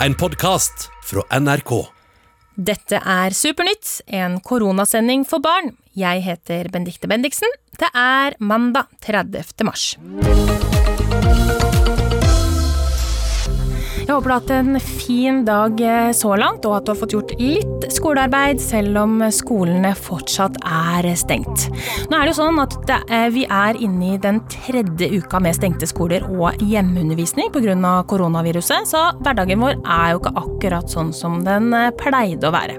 En 0.00 0.14
podkast 0.14 0.90
fra 1.04 1.22
NRK. 1.40 1.70
Dette 2.54 2.98
er 3.00 3.32
Supernytt, 3.32 4.02
en 4.06 4.36
koronasending 4.44 5.24
for 5.28 5.40
barn. 5.40 5.72
Jeg 5.96 6.20
heter 6.26 6.68
Bendikte 6.72 7.08
Bendiksen. 7.08 7.48
Det 7.80 7.88
er 7.96 8.36
mandag 8.38 8.92
30. 9.00 9.64
mars. 9.64 9.94
Jeg 14.06 14.14
håper 14.14 14.30
du 14.30 14.32
har 14.32 14.38
hatt 14.38 14.50
en 14.54 14.76
fin 14.78 15.38
dag 15.42 15.80
eh, 15.82 16.12
så 16.14 16.36
langt, 16.38 16.62
og 16.68 16.76
at 16.76 16.84
du 16.86 16.92
har 16.92 16.98
fått 17.00 17.14
gjort 17.16 17.32
litt 17.40 17.86
skolearbeid, 17.90 18.60
selv 18.62 19.00
om 19.00 19.16
skolene 19.34 19.90
fortsatt 19.98 20.60
er 20.62 21.08
stengt. 21.18 21.64
Nå 22.06 22.14
er 22.14 22.22
det 22.22 22.30
jo 22.30 22.36
sånn 22.38 22.60
at 22.62 22.76
eh, 22.94 23.24
vi 23.34 23.42
er 23.50 23.74
inne 23.82 24.12
i 24.12 24.18
den 24.22 24.38
tredje 24.52 25.08
uka 25.10 25.40
med 25.42 25.56
stengte 25.58 25.88
skoler 25.90 26.22
og 26.30 26.62
hjemmeundervisning 26.62 27.50
pga. 27.50 27.74
koronaviruset, 28.06 28.86
så 28.86 29.08
hverdagen 29.24 29.64
vår 29.64 29.80
er 29.82 30.12
jo 30.12 30.20
ikke 30.20 30.34
akkurat 30.38 30.92
sånn 30.92 31.10
som 31.10 31.40
den 31.46 31.74
eh, 31.74 31.90
pleide 31.98 32.46
å 32.46 32.54
være. 32.54 32.76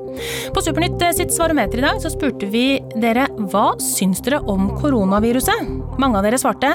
På 0.56 0.64
Supernytt 0.64 1.04
sitt 1.18 1.36
svarometer 1.36 1.82
i 1.82 1.84
dag 1.90 2.00
så 2.00 2.12
spurte 2.14 2.48
vi 2.48 2.80
dere 2.96 3.28
hva 3.52 3.74
syns 3.84 4.24
dere 4.24 4.40
om 4.48 4.70
koronaviruset? 4.80 5.76
Mange 6.00 6.22
av 6.22 6.30
dere 6.30 6.40
svarte 6.40 6.72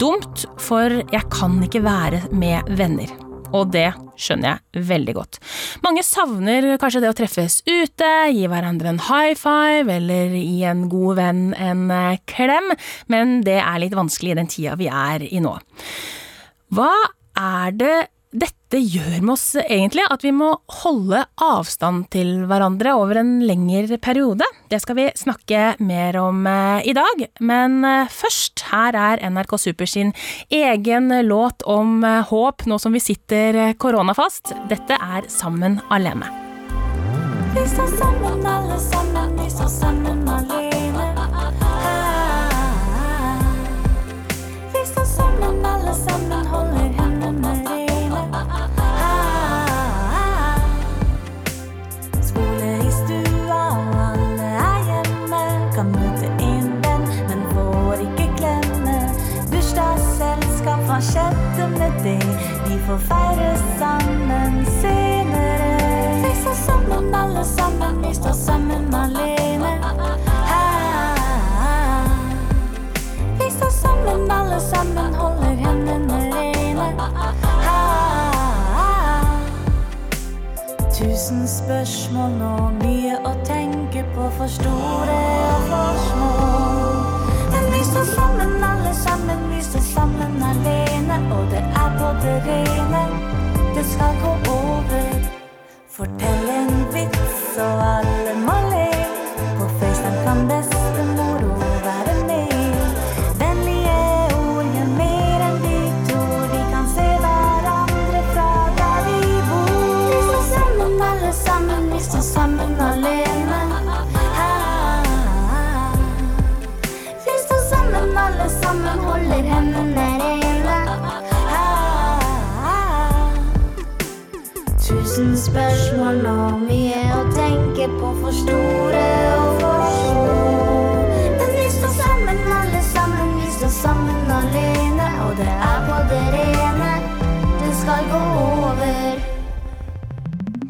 dumt, 0.00 0.46
for 0.56 0.96
jeg 1.12 1.28
kan 1.36 1.60
ikke 1.68 1.84
være 1.84 2.22
med 2.32 2.72
venner. 2.80 3.31
Og 3.52 3.72
det 3.74 3.90
skjønner 4.20 4.54
jeg 4.54 4.86
veldig 4.88 5.14
godt. 5.16 5.38
Mange 5.84 6.04
savner 6.06 6.66
kanskje 6.80 7.02
det 7.04 7.12
å 7.12 7.16
treffes 7.16 7.60
ute, 7.68 8.10
gi 8.32 8.46
hverandre 8.50 8.92
en 8.92 9.02
high 9.08 9.36
five 9.38 9.92
eller 9.92 10.34
gi 10.36 10.62
en 10.68 10.86
god 10.92 11.20
venn 11.20 11.44
en 11.58 11.86
eh, 11.92 12.20
klem, 12.28 12.72
men 13.12 13.40
det 13.46 13.60
er 13.60 13.82
litt 13.82 13.96
vanskelig 13.96 14.34
i 14.34 14.40
den 14.40 14.50
tida 14.52 14.76
vi 14.80 14.88
er 14.88 15.26
i 15.28 15.42
nå. 15.42 15.56
Hva 16.72 16.92
er 17.38 17.76
det 17.76 17.96
dette 18.72 18.88
gjør 18.88 19.18
med 19.20 19.34
oss 19.34 19.50
egentlig 19.60 20.04
at 20.08 20.22
vi 20.24 20.30
må 20.32 20.46
holde 20.80 21.18
avstand 21.44 22.06
til 22.14 22.46
hverandre 22.48 22.94
over 22.96 23.18
en 23.20 23.34
lengre 23.44 23.98
periode. 24.00 24.46
Det 24.72 24.78
skal 24.80 24.96
vi 24.96 25.04
snakke 25.18 25.74
mer 25.84 26.16
om 26.16 26.46
eh, 26.48 26.88
i 26.88 26.94
dag, 26.96 27.26
men 27.44 27.84
eh, 27.84 28.08
først, 28.08 28.64
her 28.70 28.96
er 28.96 29.20
NRK 29.28 29.52
Super 29.60 29.92
sin 29.92 30.14
egen 30.48 31.12
låt 31.28 31.66
om 31.68 32.00
eh, 32.00 32.24
håp 32.32 32.64
nå 32.64 32.80
som 32.80 32.96
vi 32.96 33.04
sitter 33.04 33.74
koronafast. 33.76 34.54
Dette 34.72 34.96
er 34.96 35.28
Sammen 35.28 35.76
alene. 35.92 36.32
Vi 37.52 37.68
står 37.68 37.92
sammen 38.00 38.46
alle 38.48 38.80
sammen, 38.80 39.36
vi 39.36 39.52
står 39.52 39.68
sammen 39.68 40.21
det? 62.02 62.20
Vi 62.68 62.78
får 62.86 62.98
feire 62.98 63.56
sammen 63.78 64.66
senere. 64.66 66.22
Vi 66.24 66.34
står 66.40 66.54
sammen 66.54 67.14
alle 67.14 67.44
sammen, 67.44 68.02
vi 68.08 68.14
står 68.14 68.32
sammen 68.32 68.94
alene. 68.94 69.78
Vi 73.38 73.50
står 73.50 73.70
sammen 73.70 74.30
alle 74.30 74.60
sammen, 74.60 75.14
holder 75.14 75.54
hendene 75.64 76.18
rene. 76.34 76.88
Tusen 80.94 81.48
spørsmål 81.48 82.30
nå, 82.38 82.54
mye 82.82 83.18
å 83.24 83.34
tenke 83.46 84.04
på, 84.14 84.30
for 84.38 84.46
store 84.46 85.51
det 92.22 92.36
rene. 92.46 93.04
Det 93.74 93.84
skal 93.92 94.14
gå 94.22 94.32
over. 94.52 95.08
Fortell 95.90 96.48
en 96.58 96.72
vits, 96.94 97.58
og 97.58 97.82
alle 97.96 98.01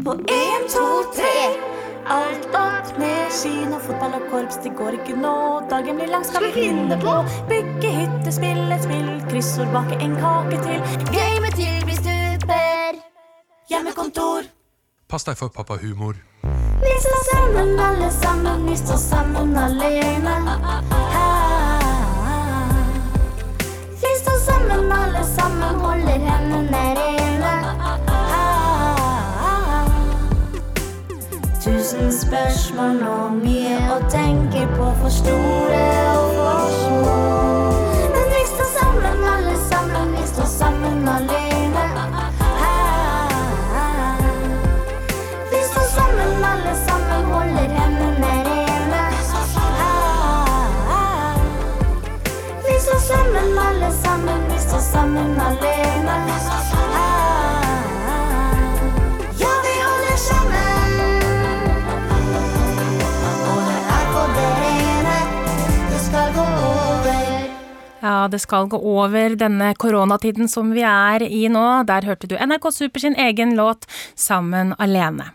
På 0.05 0.13
én, 0.15 0.63
to, 0.69 1.13
tre. 1.15 1.39
Alt 2.07 2.55
opp 2.55 2.99
ned. 2.99 3.31
kino, 3.43 3.79
fotball 3.79 4.17
og 4.19 4.25
korps, 4.31 4.59
det 4.65 4.73
går 4.77 4.97
ikke 4.99 5.15
nå. 5.17 5.35
Dagen 5.71 5.97
blir 5.97 6.11
lang, 6.11 6.25
skal 6.27 6.43
vi 6.45 6.51
finne 6.57 6.99
på. 7.01 7.15
Bygge 7.49 7.93
hytte, 7.99 8.33
spille 8.35 8.79
spill, 8.83 9.13
kryssord, 9.31 9.71
bake 9.73 10.01
en 10.03 10.19
kake 10.19 10.59
til. 10.67 10.99
Game 11.15 11.55
til 11.55 11.87
vi 11.87 11.97
stuper. 12.01 13.01
Hjemmekontor. 13.71 14.51
Pass 15.09 15.31
deg 15.31 15.39
for 15.39 15.55
pappahumor. 15.55 16.32
Vi 16.85 16.95
står 17.01 17.23
sammen, 17.33 17.81
alle 17.81 18.11
sammen, 18.11 18.71
vi 18.71 18.77
står 18.77 18.97
sammen 18.97 19.57
alene. 19.59 20.35
Vi 24.03 24.11
står 24.23 24.39
sammen, 24.47 24.93
alle 24.93 25.25
sammen, 25.37 25.75
holder 25.81 26.19
hendene 26.29 26.83
rene. 26.99 27.55
Tusen 31.65 32.13
spørsmål 32.13 33.03
og 33.13 33.39
mye 33.45 33.79
å 33.95 34.01
tenke 34.11 34.67
på, 34.75 34.91
for 35.05 35.15
store 35.21 35.87
og 36.17 36.35
for 36.41 36.77
små. 36.83 37.17
Men 38.17 38.29
vi 38.35 38.43
står 38.57 38.75
sammen, 38.81 39.25
alle 39.37 39.57
sammen, 39.71 40.15
vi 40.19 40.29
står 40.35 40.53
sammen 40.59 41.09
alene. 41.17 41.52
Ja, 68.03 68.29
det 68.29 68.39
skal 68.43 68.67
gå 68.67 68.79
over 68.79 69.37
denne 69.39 69.73
koronatiden 69.79 70.49
som 70.51 70.73
vi 70.75 70.83
er 70.83 71.23
i 71.23 71.45
nå. 71.51 71.63
Der 71.87 72.03
hørte 72.07 72.27
du 72.27 72.35
NRK 72.35 72.73
Super 72.75 73.03
sin 73.03 73.15
egen 73.15 73.55
låt 73.55 73.87
Sammen 74.19 74.75
alene. 74.79 75.31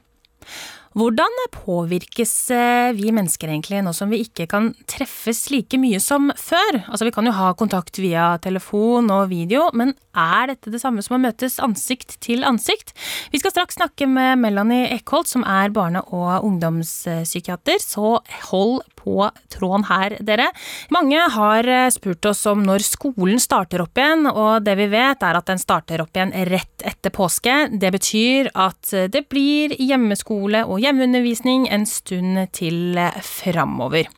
Hvordan 0.98 1.36
påvirkes 1.54 2.32
eh, 2.50 2.88
vi 2.98 3.12
mennesker 3.14 3.52
egentlig 3.52 3.84
nå 3.86 3.92
som 3.94 4.10
vi 4.10 4.24
ikke 4.24 4.48
kan 4.50 4.72
treffes 4.90 5.44
like 5.54 5.78
mye 5.78 6.00
som 6.02 6.32
før? 6.34 6.80
Altså 6.88 7.06
Vi 7.06 7.14
kan 7.14 7.30
jo 7.30 7.36
ha 7.38 7.52
kontakt 7.60 8.00
via 8.02 8.32
telefon 8.42 9.12
og 9.14 9.28
video, 9.30 9.68
men 9.78 9.94
er 10.18 10.50
dette 10.50 10.74
det 10.74 10.82
samme 10.82 11.04
som 11.06 11.20
å 11.20 11.22
møtes 11.22 11.60
ansikt 11.62 12.18
til 12.26 12.42
ansikt? 12.48 12.96
Vi 13.30 13.38
skal 13.44 13.54
straks 13.54 13.78
snakke 13.78 14.10
med 14.10 14.42
Melanie 14.42 14.90
Eckholt, 14.96 15.30
som 15.30 15.46
er 15.46 15.70
barne- 15.76 16.02
og 16.10 16.48
ungdomspsykiater, 16.50 17.78
så 17.84 18.18
hold 18.50 18.82
på 19.08 19.30
tråden 19.54 19.86
her, 19.88 20.18
dere. 20.28 20.50
Mange 20.92 21.22
har 21.38 21.68
eh, 21.72 21.88
spurt 21.96 22.28
oss 22.28 22.44
om 22.52 22.66
når 22.68 22.84
skolen 22.84 23.40
starter 23.40 23.86
opp 23.86 23.96
igjen, 23.98 24.28
og 24.28 24.66
det 24.68 24.76
vi 24.82 24.90
vet 24.92 25.24
er 25.24 25.40
at 25.40 25.48
den 25.48 25.62
starter 25.62 26.04
opp 26.04 26.12
igjen 26.18 26.36
rett 26.52 26.84
etter 26.88 27.14
påske. 27.16 27.56
Det 27.80 27.94
betyr 27.96 28.52
at 28.58 28.92
det 29.14 29.24
blir 29.32 29.76
hjemmeskole 29.80 30.66
og 30.68 30.82
hjemmeundervisning 30.84 31.70
en 31.72 31.88
stund 31.88 32.44
til 32.58 32.98
framover. 33.24 34.10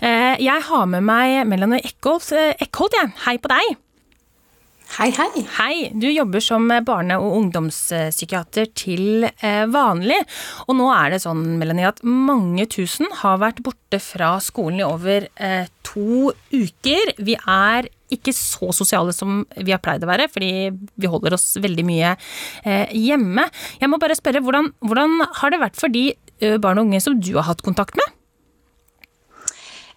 Eh, 0.00 0.34
Jeg 0.42 0.62
har 0.68 0.86
med 0.90 1.06
meg 1.06 1.46
Melanie 1.48 1.80
Eckholt. 1.86 2.32
Eh, 2.32 2.54
Eckholt, 2.66 2.96
jeg. 2.98 3.12
Hei 3.26 3.36
på 3.38 3.52
deg. 3.52 3.76
Hei, 4.86 5.10
hei. 5.10 5.42
Hei, 5.56 5.88
du 5.98 6.06
jobber 6.08 6.40
som 6.40 6.68
barne- 6.86 7.18
og 7.18 7.34
ungdomspsykiater 7.40 8.68
til 8.78 9.26
eh, 9.26 9.64
vanlig. 9.68 10.16
Og 10.70 10.78
nå 10.78 10.86
er 10.94 11.10
det 11.12 11.18
sånn, 11.24 11.42
Melanie, 11.58 11.88
at 11.90 11.98
mange 12.06 12.68
tusen 12.70 13.10
har 13.20 13.40
vært 13.42 13.60
borte 13.66 13.98
fra 14.00 14.36
skolen 14.40 14.80
i 14.80 14.86
over 14.86 15.26
eh, 15.34 15.66
to 15.84 16.30
uker. 16.54 17.12
Vi 17.18 17.34
er 17.34 17.90
ikke 18.14 18.32
så 18.32 18.70
sosiale 18.72 19.12
som 19.12 19.42
vi 19.58 19.74
har 19.74 19.82
pleid 19.84 20.06
å 20.06 20.12
være, 20.12 20.30
fordi 20.32 20.70
vi 20.70 21.10
holder 21.10 21.34
oss 21.34 21.58
veldig 21.60 21.84
mye 21.84 22.14
eh, 22.62 22.86
hjemme. 22.94 23.50
Jeg 23.82 23.90
må 23.90 23.98
bare 24.00 24.16
spørre, 24.16 24.44
hvordan, 24.46 24.70
hvordan 24.86 25.18
har 25.42 25.52
det 25.52 25.64
vært 25.66 25.82
for 25.82 25.92
de 25.92 26.12
barn 26.62 26.78
og 26.78 26.86
unge 26.86 27.02
som 27.02 27.18
du 27.18 27.34
har 27.34 27.50
hatt 27.50 27.66
kontakt 27.66 27.98
med? 27.98 28.15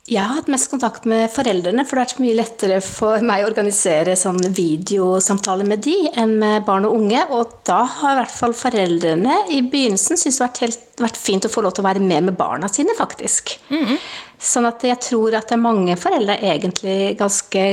Jeg 0.10 0.26
har 0.26 0.40
hatt 0.40 0.48
mest 0.50 0.72
kontakt 0.72 1.04
med 1.10 1.30
foreldrene, 1.30 1.84
for 1.86 1.94
det 1.94 2.02
har 2.02 2.08
vært 2.08 2.22
mye 2.24 2.38
lettere 2.40 2.78
for 2.82 3.22
meg 3.22 3.44
å 3.44 3.50
organisere 3.52 4.16
sånn 4.18 4.40
videosamtaler 4.58 5.68
med 5.70 5.84
de 5.86 5.94
enn 6.18 6.34
med 6.42 6.66
barn 6.66 6.88
og 6.90 6.96
unge. 6.98 7.22
Og 7.30 7.52
da 7.70 7.84
har 7.86 8.16
i 8.16 8.20
hvert 8.24 8.34
fall 8.34 8.56
foreldrene 8.58 9.36
i 9.54 9.60
begynnelsen 9.62 10.18
syntes 10.18 10.40
det 10.40 10.42
har 10.42 10.50
vært, 10.50 10.64
helt, 10.66 10.88
vært 11.06 11.22
fint 11.22 11.46
å 11.46 11.54
få 11.54 11.62
lov 11.62 11.78
til 11.78 11.86
å 11.86 11.90
være 11.92 12.02
med 12.02 12.26
med 12.32 12.40
barna 12.40 12.72
sine, 12.74 12.98
faktisk. 12.98 13.60
Mm 13.70 13.86
-hmm. 13.86 14.02
Sånn 14.40 14.66
at 14.66 14.84
jeg 14.84 15.00
tror 15.00 15.36
at 15.36 15.52
er 15.52 15.62
mange 15.62 15.96
foreldre 15.96 16.40
egentlig 16.42 17.18
ganske 17.20 17.64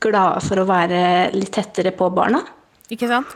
glade 0.00 0.40
for 0.40 0.56
å 0.58 0.64
være 0.64 1.30
litt 1.34 1.52
tettere 1.52 1.90
på 1.90 2.08
barna. 2.10 2.40
Ikke 2.92 3.08
sant? 3.10 3.32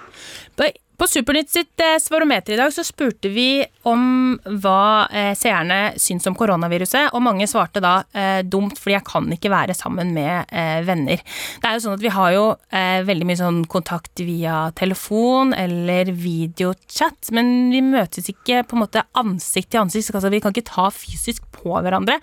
På 0.96 1.04
Supernytt 1.04 1.50
sitt 1.52 1.80
eh, 1.80 1.98
svarometer 2.00 2.54
i 2.54 2.56
dag 2.56 2.72
så 2.72 2.80
spurte 2.84 3.28
vi 3.28 3.60
om 3.84 4.36
hva 4.62 5.04
eh, 5.12 5.34
seerne 5.36 5.90
syns 6.00 6.24
om 6.30 6.36
koronaviruset, 6.38 7.10
og 7.12 7.20
mange 7.24 7.44
svarte 7.50 7.82
da 7.84 7.98
eh, 8.16 8.40
dumt 8.40 8.80
fordi 8.80 8.94
jeg 8.94 9.04
kan 9.04 9.28
ikke 9.36 9.52
være 9.52 9.76
sammen 9.76 10.14
med 10.16 10.48
eh, 10.48 10.80
venner. 10.88 11.20
Det 11.60 11.68
er 11.68 11.76
jo 11.76 11.84
sånn 11.84 11.98
at 11.98 12.06
vi 12.06 12.14
har 12.16 12.32
jo 12.32 12.46
eh, 12.72 13.02
veldig 13.04 13.28
mye 13.28 13.40
sånn 13.42 13.60
kontakt 13.68 14.24
via 14.24 14.70
telefon 14.78 15.52
eller 15.52 16.14
videochat, 16.16 17.28
men 17.36 17.68
vi 17.74 17.84
møtes 17.84 18.32
ikke 18.32 18.64
på 18.64 18.78
en 18.78 18.84
måte 18.86 19.04
ansikt 19.20 19.74
til 19.74 19.84
ansikt, 19.84 20.16
altså 20.16 20.32
vi 20.32 20.40
kan 20.40 20.56
ikke 20.56 20.70
ta 20.72 20.88
fysisk 20.96 21.44
på 21.60 21.76
hverandre. 21.76 22.22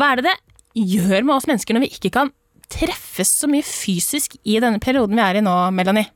Hva 0.00 0.14
er 0.14 0.22
det 0.22 0.30
det 0.30 0.38
gjør 0.80 1.28
med 1.28 1.36
oss 1.36 1.50
mennesker 1.50 1.76
når 1.76 1.84
vi 1.90 1.94
ikke 1.98 2.16
kan 2.16 2.32
treffes 2.72 3.36
så 3.44 3.52
mye 3.52 3.68
fysisk 3.68 4.40
i 4.48 4.56
denne 4.64 4.80
perioden 4.80 5.20
vi 5.20 5.28
er 5.28 5.44
i 5.44 5.44
nå, 5.44 5.58
Melanie? 5.76 6.08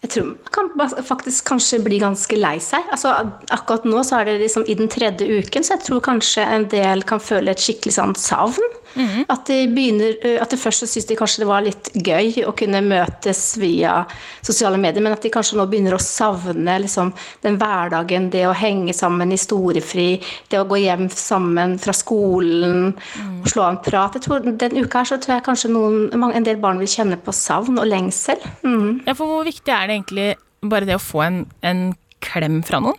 Jeg 0.00 0.10
tror 0.14 0.28
man 0.30 0.52
kan 0.54 1.04
faktisk 1.04 1.44
kanskje 1.50 1.82
bli 1.84 1.98
ganske 2.00 2.36
lei 2.38 2.56
seg. 2.64 2.86
Altså, 2.94 3.12
akkurat 3.52 3.84
nå 3.84 4.00
så 4.06 4.20
er 4.20 4.30
det 4.30 4.38
liksom 4.40 4.64
i 4.64 4.76
den 4.78 4.88
tredje 4.88 5.28
uken, 5.28 5.66
så 5.66 5.76
jeg 5.76 5.84
tror 5.90 6.00
kanskje 6.06 6.46
en 6.46 6.64
del 6.72 7.04
kan 7.04 7.20
føle 7.20 7.52
et 7.52 7.60
skikkelig 7.60 7.98
sånn 7.98 8.16
savn. 8.16 8.79
Mm. 8.94 9.24
At, 9.30 9.44
de 9.46 9.58
begynner, 9.70 10.16
at 10.42 10.50
de 10.50 10.58
først 10.60 10.86
syns 10.90 11.08
de 11.08 11.16
kanskje 11.18 11.44
det 11.44 11.48
var 11.50 11.64
litt 11.64 11.90
gøy 11.94 12.44
å 12.48 12.54
kunne 12.56 12.82
møtes 12.84 13.42
via 13.60 14.00
sosiale 14.40 14.80
medier, 14.80 15.04
men 15.04 15.14
at 15.14 15.24
de 15.24 15.32
kanskje 15.32 15.58
nå 15.58 15.66
begynner 15.70 15.96
å 15.96 16.02
savne 16.02 16.78
liksom, 16.84 17.12
den 17.44 17.58
hverdagen, 17.60 18.30
det 18.32 18.46
å 18.48 18.56
henge 18.56 18.94
sammen 18.96 19.34
i 19.34 19.40
storefri, 19.40 20.08
det 20.50 20.60
å 20.60 20.66
gå 20.70 20.82
hjem 20.82 21.08
sammen 21.14 21.76
fra 21.80 21.94
skolen 21.96 22.92
mm. 22.92 23.40
og 23.42 23.50
slå 23.52 23.66
av 23.66 23.74
en 23.74 23.82
prat. 23.84 24.18
Jeg 24.18 24.26
tror, 24.26 24.46
den 24.46 24.80
uka 24.80 25.02
her 25.02 25.12
så 25.12 25.20
tror 25.22 25.38
jeg 25.38 25.46
kanskje 25.48 25.72
noen, 25.74 26.30
en 26.30 26.46
del 26.46 26.60
barn 26.62 26.80
vil 26.82 26.90
kjenne 26.90 27.18
på 27.20 27.34
savn 27.36 27.80
og 27.80 27.88
lengsel. 27.88 28.40
Mm. 28.64 29.02
Ja, 29.06 29.16
for 29.16 29.30
hvor 29.30 29.46
viktig 29.48 29.74
er 29.74 29.88
det 29.88 30.00
egentlig 30.00 30.28
bare 30.60 30.88
det 30.88 30.98
å 30.98 31.02
få 31.02 31.24
en, 31.24 31.44
en 31.66 31.90
klem 32.24 32.60
fra 32.66 32.82
noen? 32.84 32.98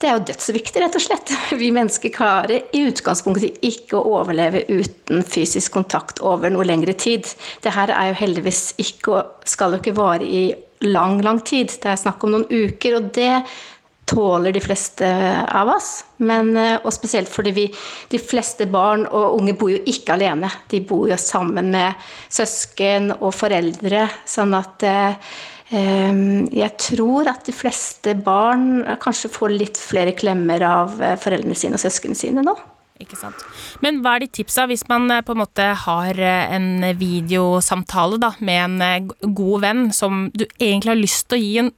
Det 0.00 0.08
er 0.08 0.16
jo 0.16 0.28
dødsviktig, 0.30 0.80
rett 0.80 0.94
og 0.96 1.02
slett. 1.04 1.30
Vi 1.60 1.66
mennesker 1.76 2.12
klarer 2.14 2.62
i 2.72 2.84
utgangspunktet 2.88 3.58
ikke 3.66 3.98
å 3.98 4.14
overleve 4.16 4.62
uten 4.70 5.20
fysisk 5.28 5.74
kontakt 5.76 6.22
over 6.24 6.48
noe 6.48 6.64
lengre 6.64 6.94
tid. 6.96 7.28
Det 7.60 7.74
her 7.76 7.92
er 7.92 8.08
jo 8.08 8.20
heldigvis 8.22 8.62
ikke, 8.80 9.20
skal 9.44 9.76
jo 9.76 9.82
ikke 9.82 9.98
vare 9.98 10.24
i 10.24 10.46
lang, 10.88 11.20
lang 11.20 11.42
tid. 11.44 11.74
Det 11.82 11.92
er 11.92 12.00
snakk 12.00 12.24
om 12.24 12.32
noen 12.32 12.48
uker, 12.48 12.96
og 12.96 13.12
det 13.12 13.34
tåler 14.10 14.56
de 14.56 14.64
fleste 14.64 15.06
av 15.60 15.68
oss. 15.76 15.92
Men, 16.24 16.56
eh, 16.56 16.78
og 16.80 16.96
spesielt 16.96 17.28
fordi 17.28 17.52
vi, 17.54 17.68
de 18.08 18.18
fleste 18.18 18.66
barn 18.72 19.04
og 19.06 19.36
unge 19.36 19.54
bor 19.60 19.70
jo 19.70 19.84
ikke 19.84 20.16
alene. 20.16 20.50
De 20.72 20.80
bor 20.80 21.12
jo 21.12 21.20
sammen 21.20 21.70
med 21.76 22.10
søsken 22.32 23.12
og 23.20 23.34
foreldre. 23.36 24.08
Sånn 24.24 24.56
at 24.56 24.88
eh, 24.88 25.36
jeg 25.70 26.72
tror 26.82 27.28
at 27.30 27.46
de 27.46 27.54
fleste 27.54 28.16
barn 28.18 28.82
kanskje 29.02 29.30
får 29.30 29.54
litt 29.54 29.78
flere 29.78 30.16
klemmer 30.18 30.64
av 30.66 30.96
eh, 30.98 31.14
foreldrene 31.20 31.54
sine 31.54 31.78
og 31.78 31.82
søsknene 31.84 32.18
sine 32.18 32.42
nå. 32.42 32.56
Ikke 33.00 33.16
sant. 33.16 33.40
Men 33.80 34.02
hva 34.04 34.16
er 34.16 34.24
de 34.24 34.32
tipsa 34.40 34.66
hvis 34.68 34.84
man 34.90 35.06
eh, 35.14 35.22
på 35.24 35.34
en 35.34 35.40
måte 35.40 35.68
har 35.84 36.18
eh, 36.20 36.54
en 36.56 36.82
videosamtale 36.98 38.18
da, 38.20 38.34
med 38.44 38.82
en 38.82 39.12
god 39.22 39.62
venn 39.64 39.84
som 39.96 40.26
du 40.34 40.44
egentlig 40.58 40.92
har 40.92 41.00
lyst 41.00 41.28
til 41.30 41.38
å 41.38 41.44
gi 41.44 41.54
en 41.62 41.70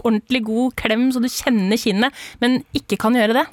ordentlig 0.00 0.44
god 0.46 0.76
klem 0.80 1.08
så 1.12 1.22
du 1.22 1.28
kjenner 1.28 1.80
kinnet, 1.80 2.20
men 2.40 2.60
ikke 2.76 3.00
kan 3.00 3.16
gjøre 3.18 3.40
det? 3.40 3.46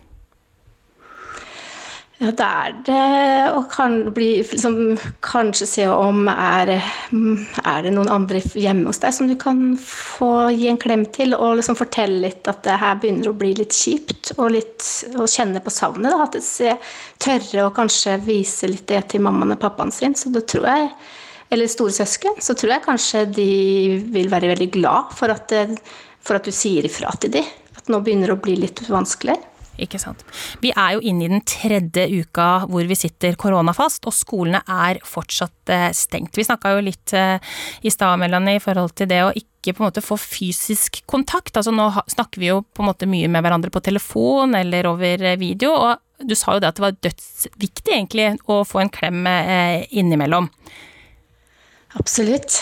Ja, 2.18 2.32
det 2.34 2.46
er 2.46 2.72
det. 2.86 3.50
Og 3.54 3.68
kan 3.70 4.00
bli, 4.14 4.40
liksom, 4.42 4.96
kanskje 5.22 5.68
se 5.70 5.84
om 5.92 6.26
er, 6.32 6.72
er 6.74 7.84
det 7.86 7.92
noen 7.94 8.10
andre 8.10 8.42
hjemme 8.58 8.90
hos 8.90 8.98
deg 9.04 9.14
som 9.14 9.28
du 9.30 9.36
kan 9.38 9.76
få 9.78 10.50
gi 10.56 10.66
en 10.72 10.80
klem 10.82 11.04
til, 11.14 11.36
og 11.38 11.60
liksom 11.60 11.78
fortelle 11.78 12.24
litt 12.24 12.50
at 12.50 12.64
det 12.66 12.80
her 12.82 12.98
begynner 12.98 13.30
å 13.30 13.36
bli 13.38 13.52
litt 13.60 13.76
kjipt, 13.78 14.32
og, 14.40 14.50
litt, 14.56 14.82
og 15.14 15.30
kjenne 15.30 15.62
på 15.62 15.74
savnet. 15.74 16.10
Da. 16.10 16.26
At 16.26 16.40
det 16.40 16.74
tørre 17.22 17.68
å 17.68 17.76
kanskje 17.76 18.18
vise 18.26 18.72
litt 18.72 18.88
det 18.90 19.04
til 19.14 19.22
mammaen 19.28 19.54
og 19.54 19.62
pappaen 19.62 19.94
sin. 19.94 20.18
Så 20.18 20.34
det 20.34 20.48
tror 20.50 20.66
jeg, 20.72 20.90
eller 21.54 21.70
storesøsken, 21.70 22.42
så 22.42 22.58
tror 22.58 22.74
jeg 22.74 22.86
kanskje 22.88 23.28
de 23.38 23.52
vil 24.10 24.34
være 24.34 24.50
veldig 24.56 24.72
glad 24.74 25.14
for 25.20 25.36
at, 25.36 25.54
for 26.26 26.42
at 26.42 26.50
du 26.50 26.56
sier 26.56 26.90
ifra 26.90 27.14
til 27.22 27.38
dem. 27.38 27.54
At 27.78 27.94
nå 27.94 28.02
begynner 28.02 28.34
det 28.34 28.40
å 28.40 28.42
bli 28.42 28.58
litt 28.66 28.82
vanskelig. 28.90 29.38
Ikke 29.78 30.00
sant. 30.02 30.24
Vi 30.64 30.72
er 30.74 30.96
jo 30.96 31.04
inne 31.06 31.28
i 31.28 31.30
den 31.32 31.44
tredje 31.46 32.08
uka 32.10 32.48
hvor 32.70 32.88
vi 32.90 32.98
sitter 32.98 33.38
koronafast, 33.40 34.08
og 34.10 34.16
skolene 34.16 34.64
er 34.66 35.00
fortsatt 35.06 35.74
eh, 35.74 35.90
stengt. 35.96 36.38
Vi 36.38 36.46
snakka 36.48 36.74
jo 36.76 36.86
litt 36.88 37.14
eh, 37.18 37.38
i 37.86 37.94
stad, 37.94 38.18
Melanie, 38.22 38.58
i 38.58 38.64
forhold 38.64 38.96
til 38.98 39.10
det 39.12 39.22
å 39.26 39.34
ikke 39.38 39.76
på 39.76 39.84
en 39.84 39.90
måte 39.90 40.04
få 40.06 40.18
fysisk 40.22 41.04
kontakt. 41.10 41.54
Altså 41.56 41.74
nå 41.76 41.90
snakker 42.10 42.42
vi 42.42 42.50
jo 42.50 42.64
på 42.66 42.84
en 42.84 42.90
måte 42.90 43.10
mye 43.10 43.30
med 43.30 43.46
hverandre 43.46 43.74
på 43.74 43.84
telefon 43.86 44.58
eller 44.58 44.90
over 44.90 45.26
eh, 45.34 45.40
video, 45.40 45.76
og 45.78 46.26
du 46.26 46.34
sa 46.34 46.56
jo 46.56 46.64
det 46.64 46.72
at 46.72 46.80
det 46.80 46.86
var 46.88 47.02
dødsviktig 47.06 47.94
egentlig 47.94 48.32
å 48.50 48.64
få 48.66 48.82
en 48.82 48.90
klem 48.90 49.28
innimellom. 49.94 50.48
Absolutt. 52.02 52.58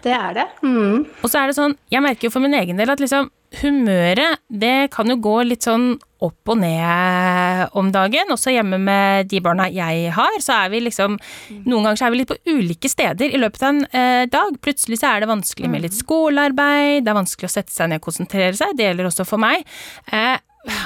Det 0.00 0.14
er 0.16 0.32
det. 0.38 0.46
Mm. 0.64 1.04
Og 1.20 1.28
så 1.28 1.42
er 1.42 1.50
det 1.50 1.58
sånn, 1.58 1.76
jeg 1.92 2.00
merker 2.04 2.28
jo 2.28 2.32
for 2.32 2.40
min 2.40 2.56
egen 2.56 2.80
del 2.80 2.88
at 2.88 3.02
liksom 3.02 3.28
humøret, 3.58 4.38
det 4.46 4.90
kan 4.94 5.10
jo 5.10 5.16
gå 5.18 5.40
litt 5.48 5.66
sånn 5.66 5.96
opp 6.22 6.52
og 6.52 6.58
ned 6.60 7.74
om 7.78 7.88
dagen. 7.92 8.30
Også 8.30 8.52
hjemme 8.54 8.78
med 8.82 9.30
de 9.30 9.40
barna 9.42 9.66
jeg 9.72 10.12
har, 10.14 10.36
så 10.44 10.60
er 10.64 10.72
vi 10.74 10.82
liksom 10.84 11.16
Noen 11.64 11.88
ganger 11.88 11.98
så 11.98 12.06
er 12.06 12.14
vi 12.14 12.20
litt 12.20 12.30
på 12.30 12.38
ulike 12.52 12.90
steder 12.92 13.32
i 13.32 13.40
løpet 13.40 13.64
av 13.64 13.72
en 13.72 13.82
eh, 13.90 14.24
dag. 14.30 14.58
Plutselig 14.62 15.00
så 15.00 15.14
er 15.14 15.24
det 15.24 15.30
vanskelig 15.32 15.70
med 15.72 15.84
litt 15.86 15.96
skolearbeid, 15.96 17.02
det 17.04 17.12
er 17.12 17.20
vanskelig 17.22 17.50
å 17.50 17.54
sette 17.56 17.74
seg 17.74 17.90
ned 17.90 18.02
og 18.02 18.10
konsentrere 18.10 18.54
seg. 18.58 18.76
Det 18.78 18.86
gjelder 18.86 19.10
også 19.10 19.26
for 19.28 19.42
meg. 19.42 19.66
Eh, 20.12 20.36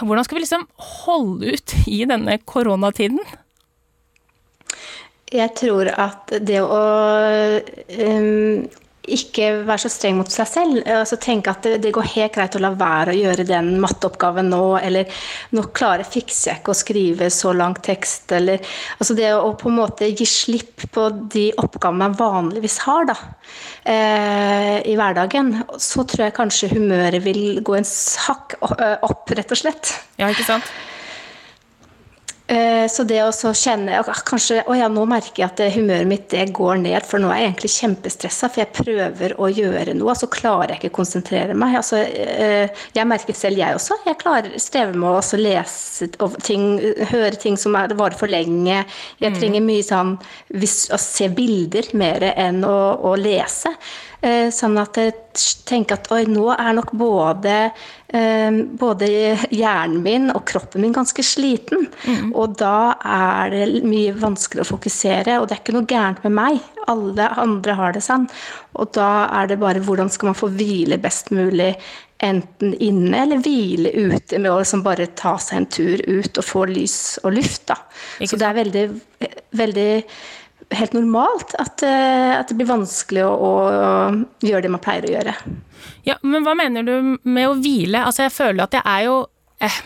hvordan 0.07 0.27
skal 0.27 0.39
vi 0.39 0.45
liksom 0.47 0.69
holde 1.05 1.57
ut 1.57 1.77
i 1.91 2.05
denne 2.09 2.39
koronatiden? 2.47 3.21
Jeg 5.35 5.51
tror 5.59 5.91
at 5.91 6.31
det 6.47 6.63
å 6.63 6.81
um 7.59 8.71
ikke 9.11 9.51
være 9.67 9.83
så 9.85 9.91
streng 9.93 10.17
mot 10.19 10.31
seg 10.33 10.49
selv. 10.49 10.81
altså 10.89 11.19
Tenke 11.21 11.53
at 11.53 11.67
det, 11.67 11.79
det, 11.85 11.93
går 11.95 12.09
helt 12.15 12.35
greit 12.37 12.57
å 12.57 12.63
la 12.63 12.71
være 12.79 13.13
å 13.13 13.19
gjøre 13.19 13.47
den 13.49 13.75
matteoppgaven 13.83 14.49
nå, 14.53 14.63
eller 14.81 15.11
nå 15.57 15.67
klarer 15.77 16.09
fikser 16.09 16.53
jeg 16.53 16.63
ikke 16.63 16.75
å 16.75 16.79
skrive 16.79 17.31
så 17.33 17.53
lang 17.57 17.77
tekst, 17.85 18.33
eller 18.37 18.63
altså 18.99 19.17
Det 19.19 19.31
å 19.35 19.53
på 19.59 19.71
en 19.71 19.79
måte 19.79 20.09
gi 20.11 20.27
slipp 20.29 20.87
på 20.95 21.09
de 21.33 21.49
oppgavene 21.61 22.05
man 22.05 22.17
vanligvis 22.19 22.81
har 22.87 23.07
da, 23.09 23.17
eh, 23.85 24.81
i 24.91 24.97
hverdagen, 24.99 25.55
så 25.79 26.05
tror 26.09 26.27
jeg 26.27 26.37
kanskje 26.39 26.73
humøret 26.75 27.23
vil 27.25 27.61
gå 27.65 27.79
en 27.79 27.87
hakk 28.27 28.59
opp, 28.65 29.31
rett 29.31 29.55
og 29.55 29.61
slett. 29.61 29.95
Ja, 30.19 30.31
ikke 30.33 30.47
sant? 30.49 30.75
Eh, 32.47 32.85
så 32.93 33.07
det 33.09 33.23
å 33.25 33.53
kjenne 33.57 34.03
kanskje, 34.29 34.59
å 34.69 34.75
ja, 34.77 34.91
nå 34.93 35.07
merker 35.09 35.41
jeg 35.41 35.47
at 35.47 35.61
humøret 35.79 36.09
mitt 36.09 36.27
det 36.29 36.51
går 36.53 36.77
ned, 36.83 37.07
for 37.09 37.23
nå 37.23 37.31
er 37.33 37.41
jeg 37.41 37.49
egentlig 37.49 37.71
kjempestressa, 37.73 38.51
for 38.53 38.61
jeg 38.61 38.75
prøver 38.77 39.35
å 39.41 39.49
gjøre 39.49 39.95
noe, 39.97 40.13
og 40.13 40.21
så 40.21 40.29
klarer 40.29 40.75
jeg 40.75 40.83
ikke 40.83 40.93
å 40.93 40.99
konsentrere 40.99 41.57
meg. 41.57 41.79
Altså, 41.81 42.03
eh, 42.05 42.85
jeg 42.93 43.09
merker 43.09 43.39
selv, 43.39 43.63
jeg 43.63 43.79
også. 43.79 43.97
Jeg 44.05 44.21
klarer, 44.21 44.59
strever 44.61 44.93
med 44.93 45.17
å 45.17 45.41
lese 45.41 46.11
ting, 46.45 46.67
høre 47.15 47.41
ting 47.41 47.57
som 47.61 47.81
er, 47.81 47.97
varer 47.97 48.21
for 48.21 48.29
lenge. 48.29 48.83
Jeg 49.25 49.33
mm. 49.33 49.41
trenger 49.41 49.65
mye 49.65 49.89
sånn 49.89 50.17
å 50.19 51.01
se 51.01 51.33
bilder 51.33 51.95
mer 51.97 52.29
enn 52.35 52.61
å, 52.69 52.79
å 53.09 53.17
lese. 53.17 53.73
Eh, 54.25 54.49
sånn 54.55 54.79
at 54.81 54.97
jeg 54.97 55.13
tenker 55.69 55.99
at 55.99 56.07
oi, 56.15 56.23
nå 56.31 56.47
er 56.55 56.71
nok 56.79 56.95
både, 56.97 57.57
eh, 58.09 58.57
både 58.81 59.09
hjernen 59.53 59.99
min 60.05 60.31
og 60.33 60.47
kroppen 60.49 60.81
min 60.81 60.95
ganske 60.97 61.21
sliten. 61.21 61.91
Og 62.33 62.55
da 62.57 62.95
er 63.05 63.53
det 63.53 63.83
mye 63.85 64.15
vanskeligere 64.17 64.65
å 64.65 64.73
fokusere, 64.73 65.37
og 65.41 65.49
det 65.49 65.59
er 65.59 65.61
ikke 65.61 65.77
noe 65.77 65.91
gærent 65.91 66.25
med 66.25 66.37
meg. 66.39 66.63
Alle 66.89 67.29
andre 67.43 67.77
har 67.77 67.93
det 67.93 68.05
sånn. 68.07 68.25
Og 68.81 68.93
da 68.97 69.29
er 69.43 69.51
det 69.51 69.61
bare 69.61 69.85
hvordan 69.85 70.11
skal 70.13 70.33
man 70.33 70.39
få 70.39 70.49
hvile 70.57 71.01
best 71.03 71.29
mulig, 71.35 71.75
enten 72.25 72.73
inne 72.81 73.25
eller 73.27 73.43
hvile 73.45 73.91
ute, 73.93 74.39
med 74.39 74.49
å 74.49 74.61
liksom 74.63 74.85
bare 74.87 75.11
ta 75.19 75.35
seg 75.37 75.59
en 75.59 75.67
tur 75.67 76.01
ut 76.07 76.39
og 76.41 76.47
få 76.47 76.65
lys 76.71 77.19
og 77.25 77.35
luft. 77.37 77.67
Da. 77.69 77.77
Så 78.25 78.39
det 78.41 78.49
er 78.49 78.57
veldig, 78.63 78.85
veldig 79.53 79.91
helt 80.73 80.95
normalt 80.97 81.55
at, 81.61 81.83
eh, 81.87 82.33
at 82.39 82.49
det 82.49 82.57
blir 82.59 82.69
vanskelig 82.71 83.25
å, 83.27 83.33
å 83.35 84.47
gjøre 84.47 84.65
det 84.65 84.73
man 84.73 84.83
pleier 84.85 85.07
å 85.09 85.13
gjøre. 85.13 85.35
Ja, 86.09 86.17
men 86.23 86.47
hva 86.47 86.55
mener 86.59 86.87
du 86.87 86.95
med 87.23 87.49
å 87.49 87.57
hvile? 87.59 88.05
Altså, 88.05 88.25
jeg 88.27 88.35
føler 88.35 88.65
at 88.67 88.77
jeg 88.79 88.85
er 88.85 89.05
jo 89.09 89.19
eh, 89.65 89.81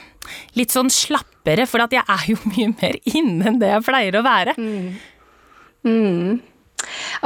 litt 0.59 0.75
sånn 0.75 0.91
slappere, 0.93 1.67
for 1.71 1.85
at 1.85 1.95
jeg 1.97 2.05
er 2.05 2.29
jo 2.33 2.39
mye 2.55 2.75
mer 2.77 3.01
inne 3.15 3.51
enn 3.51 3.61
det 3.63 3.73
jeg 3.75 3.87
pleier 3.89 4.21
å 4.21 4.25
være. 4.27 4.57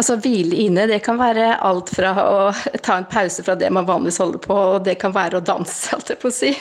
Altså 0.01 0.17
Hvile 0.23 0.57
inne, 0.65 0.87
det 0.89 1.01
kan 1.05 1.19
være 1.21 1.51
alt 1.65 1.91
fra 1.93 2.13
å 2.23 2.37
ta 2.83 2.97
en 2.99 3.09
pause 3.11 3.45
fra 3.45 3.55
det 3.61 3.69
man 3.75 3.87
vanligvis 3.89 4.21
holder 4.23 4.41
på, 4.43 4.57
og 4.77 4.85
det 4.87 4.97
kan 5.03 5.13
være 5.15 5.41
å 5.41 5.45
danse, 5.45 5.91
holdt 5.93 6.15
jeg 6.15 6.21
på 6.23 6.31
å 6.31 6.37
si. 6.37 6.53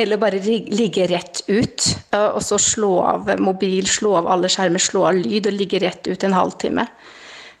Eller 0.00 0.20
bare 0.22 0.40
ligge 0.44 1.08
rett 1.10 1.42
ut, 1.50 1.90
og 2.16 2.40
så 2.44 2.58
slå 2.60 2.94
av 3.04 3.34
mobil, 3.42 3.84
slå 3.90 4.16
av 4.22 4.30
alle 4.32 4.48
skjermer, 4.52 4.82
slå 4.82 5.04
av 5.10 5.20
lyd 5.20 5.50
og 5.50 5.58
ligge 5.58 5.82
rett 5.84 6.08
ut 6.08 6.24
en 6.24 6.36
halvtime. 6.40 6.86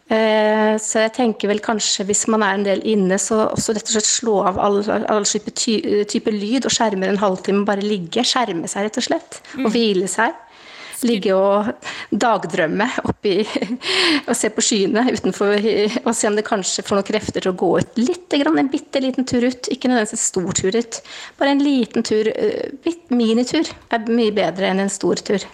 Eh, 0.08 0.74
Så 0.80 1.00
jeg 1.00 1.12
tenker 1.16 1.48
vel 1.48 1.60
kanskje 1.64 2.04
hvis 2.08 2.26
man 2.32 2.42
er 2.44 2.58
en 2.58 2.66
del 2.66 2.82
inne, 2.88 3.16
så 3.20 3.44
også 3.54 3.72
rett 3.76 3.88
og 3.88 3.94
slett 3.96 4.08
slå 4.10 4.34
av 4.50 4.58
alle, 4.60 4.98
all 5.12 5.24
type, 5.28 5.52
type 5.56 6.32
lyd 6.34 6.66
og 6.68 6.74
skjermer 6.74 7.08
en 7.12 7.20
halvtime. 7.22 7.64
Bare 7.68 7.84
ligge, 7.84 8.24
skjerme 8.26 8.68
seg 8.68 8.88
rett 8.88 8.98
og 9.00 9.06
slett. 9.08 9.38
Og 9.60 9.70
hvile 9.72 10.08
seg. 10.10 10.34
Ligge 11.04 11.34
og 11.36 11.68
dagdrømme 12.10 12.86
oppi 13.04 13.42
og 14.28 14.34
se 14.36 14.50
på 14.54 14.64
skyene 14.64 15.04
utenfor 15.12 15.58
og 16.04 16.12
se 16.16 16.30
om 16.30 16.38
det 16.38 16.46
kanskje 16.48 16.84
får 16.86 17.00
noen 17.00 17.08
krefter 17.10 17.44
til 17.44 17.52
å 17.52 17.58
gå 17.60 17.70
ut 17.80 18.00
litt, 18.00 18.34
en 18.34 18.70
bitte 18.72 19.02
liten 19.02 19.28
tur 19.28 19.44
ut. 19.44 19.68
Ikke 19.72 19.90
nødvendigvis 19.90 20.16
en 20.16 20.24
stor 20.24 20.56
tur 20.56 20.78
ut. 20.78 21.00
Bare 21.40 21.54
en 21.54 21.62
liten 21.62 22.06
tur, 22.06 22.28
eh, 22.28 22.72
bitt 22.84 23.10
minitur, 23.10 23.68
er 23.90 24.08
mye 24.08 24.32
bedre 24.34 24.70
enn 24.70 24.80
en 24.84 24.92
stor 24.92 25.20
tur. 25.20 25.44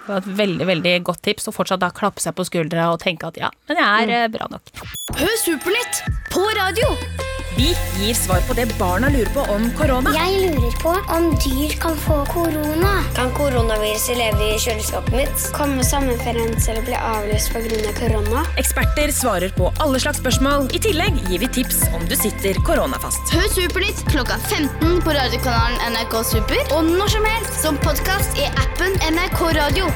Det 0.00 0.08
var 0.08 0.22
et 0.22 0.30
veldig 0.40 0.66
veldig 0.66 0.94
godt 1.06 1.22
tips, 1.22 1.48
og 1.50 1.54
fortsatt 1.54 1.82
da 1.82 1.90
klappe 1.94 2.22
seg 2.22 2.34
på 2.34 2.46
skuldra 2.48 2.90
og 2.94 3.00
tenke 3.02 3.28
at 3.28 3.38
ja, 3.40 3.50
men 3.70 3.82
jeg 3.82 4.08
er 4.08 4.26
mm. 4.28 4.38
bra 4.38 4.48
nok. 4.50 4.72
Hør 5.20 5.36
Supernytt 5.44 6.02
på 6.32 6.48
radio! 6.58 7.39
Vi 7.56 7.74
gir 7.98 8.14
svar 8.14 8.40
på 8.48 8.54
det 8.54 8.66
barna 8.78 9.08
lurer 9.08 9.30
på 9.34 9.40
om 9.52 9.64
korona. 9.78 10.12
Jeg 10.14 10.50
lurer 10.50 10.76
på 10.82 10.92
om 11.16 11.24
dyr 11.42 11.72
kan 11.82 11.96
få 11.98 12.20
korona. 12.30 12.92
Kan 13.16 13.32
koronaviruset 13.34 14.18
leve 14.18 14.52
i 14.54 14.58
kjøleskapet 14.62 15.16
mitt? 15.16 15.46
Komme 15.56 15.84
sommerferien 15.84 16.54
eller 16.54 16.86
bli 16.86 16.94
avlyst 16.94 17.50
pga. 17.52 17.92
korona. 17.98 18.44
Eksperter 18.62 19.10
svarer 19.12 19.50
på 19.56 19.72
alle 19.78 20.00
slags 20.00 20.22
spørsmål. 20.22 20.70
I 20.74 20.82
tillegg 20.86 21.18
gir 21.26 21.42
vi 21.42 21.50
tips 21.58 21.82
om 21.94 22.06
du 22.06 22.16
sitter 22.16 22.54
koronafast. 22.66 23.34
Hør 23.34 23.50
Supernytt 23.56 24.04
klokka 24.12 24.38
15 24.46 25.02
på 25.02 25.18
radiokanalen 25.18 25.82
NRK 25.96 26.16
Super 26.30 26.74
og 26.78 26.86
når 26.86 27.14
som 27.18 27.28
helst 27.34 27.60
som 27.66 27.82
podkast 27.82 28.38
i 28.38 28.46
appen 28.62 28.94
NRK 29.10 29.42
Radio. 29.58 29.90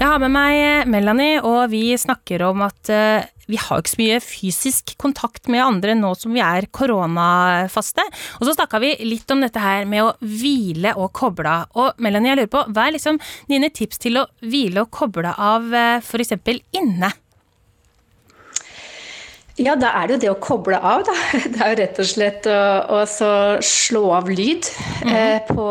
Jeg 0.00 0.08
har 0.08 0.20
med 0.22 0.32
meg 0.32 0.88
Melanie, 0.88 1.42
og 1.44 1.66
vi 1.72 1.92
snakker 2.00 2.46
om 2.46 2.62
at 2.64 2.88
eh, 2.88 3.26
vi 3.50 3.60
har 3.60 3.80
ikke 3.82 3.94
så 3.94 4.00
mye 4.00 4.20
fysisk 4.24 4.94
kontakt 5.00 5.50
med 5.50 5.64
andre 5.64 5.96
nå 5.98 6.12
som 6.18 6.34
vi 6.34 6.42
er 6.44 6.68
koronafaste. 6.74 8.04
Og 8.38 8.46
så 8.46 8.56
snakka 8.56 8.80
vi 8.82 8.94
litt 9.06 9.30
om 9.34 9.42
dette 9.44 9.62
her 9.62 9.88
med 9.90 10.06
å 10.06 10.12
hvile 10.20 10.94
og 10.96 11.12
koble 11.16 11.50
av. 11.50 11.70
Og 11.80 12.02
Melanie, 12.02 12.32
jeg 12.32 12.42
lurer 12.42 12.52
på, 12.52 12.66
hva 12.70 12.86
er 12.86 12.96
liksom 12.96 13.20
dine 13.50 13.72
tips 13.74 14.02
til 14.02 14.20
å 14.20 14.28
hvile 14.44 14.84
og 14.84 14.92
koble 14.94 15.34
av 15.34 15.74
eh, 15.74 15.98
f.eks. 16.00 16.36
inne? 16.78 17.12
Ja, 19.60 19.74
da 19.76 19.90
er 19.98 20.08
det 20.08 20.14
jo 20.14 20.20
det 20.22 20.30
å 20.32 20.38
koble 20.40 20.78
av, 20.78 21.02
da. 21.04 21.14
Det 21.52 21.60
er 21.60 21.72
jo 21.74 21.78
rett 21.82 22.00
og 22.00 22.08
slett 22.08 22.48
å, 22.48 22.60
å 22.96 23.00
så 23.08 23.30
slå 23.64 24.02
av 24.16 24.30
lyd. 24.32 24.68
eh, 25.04 25.38
på, 25.48 25.66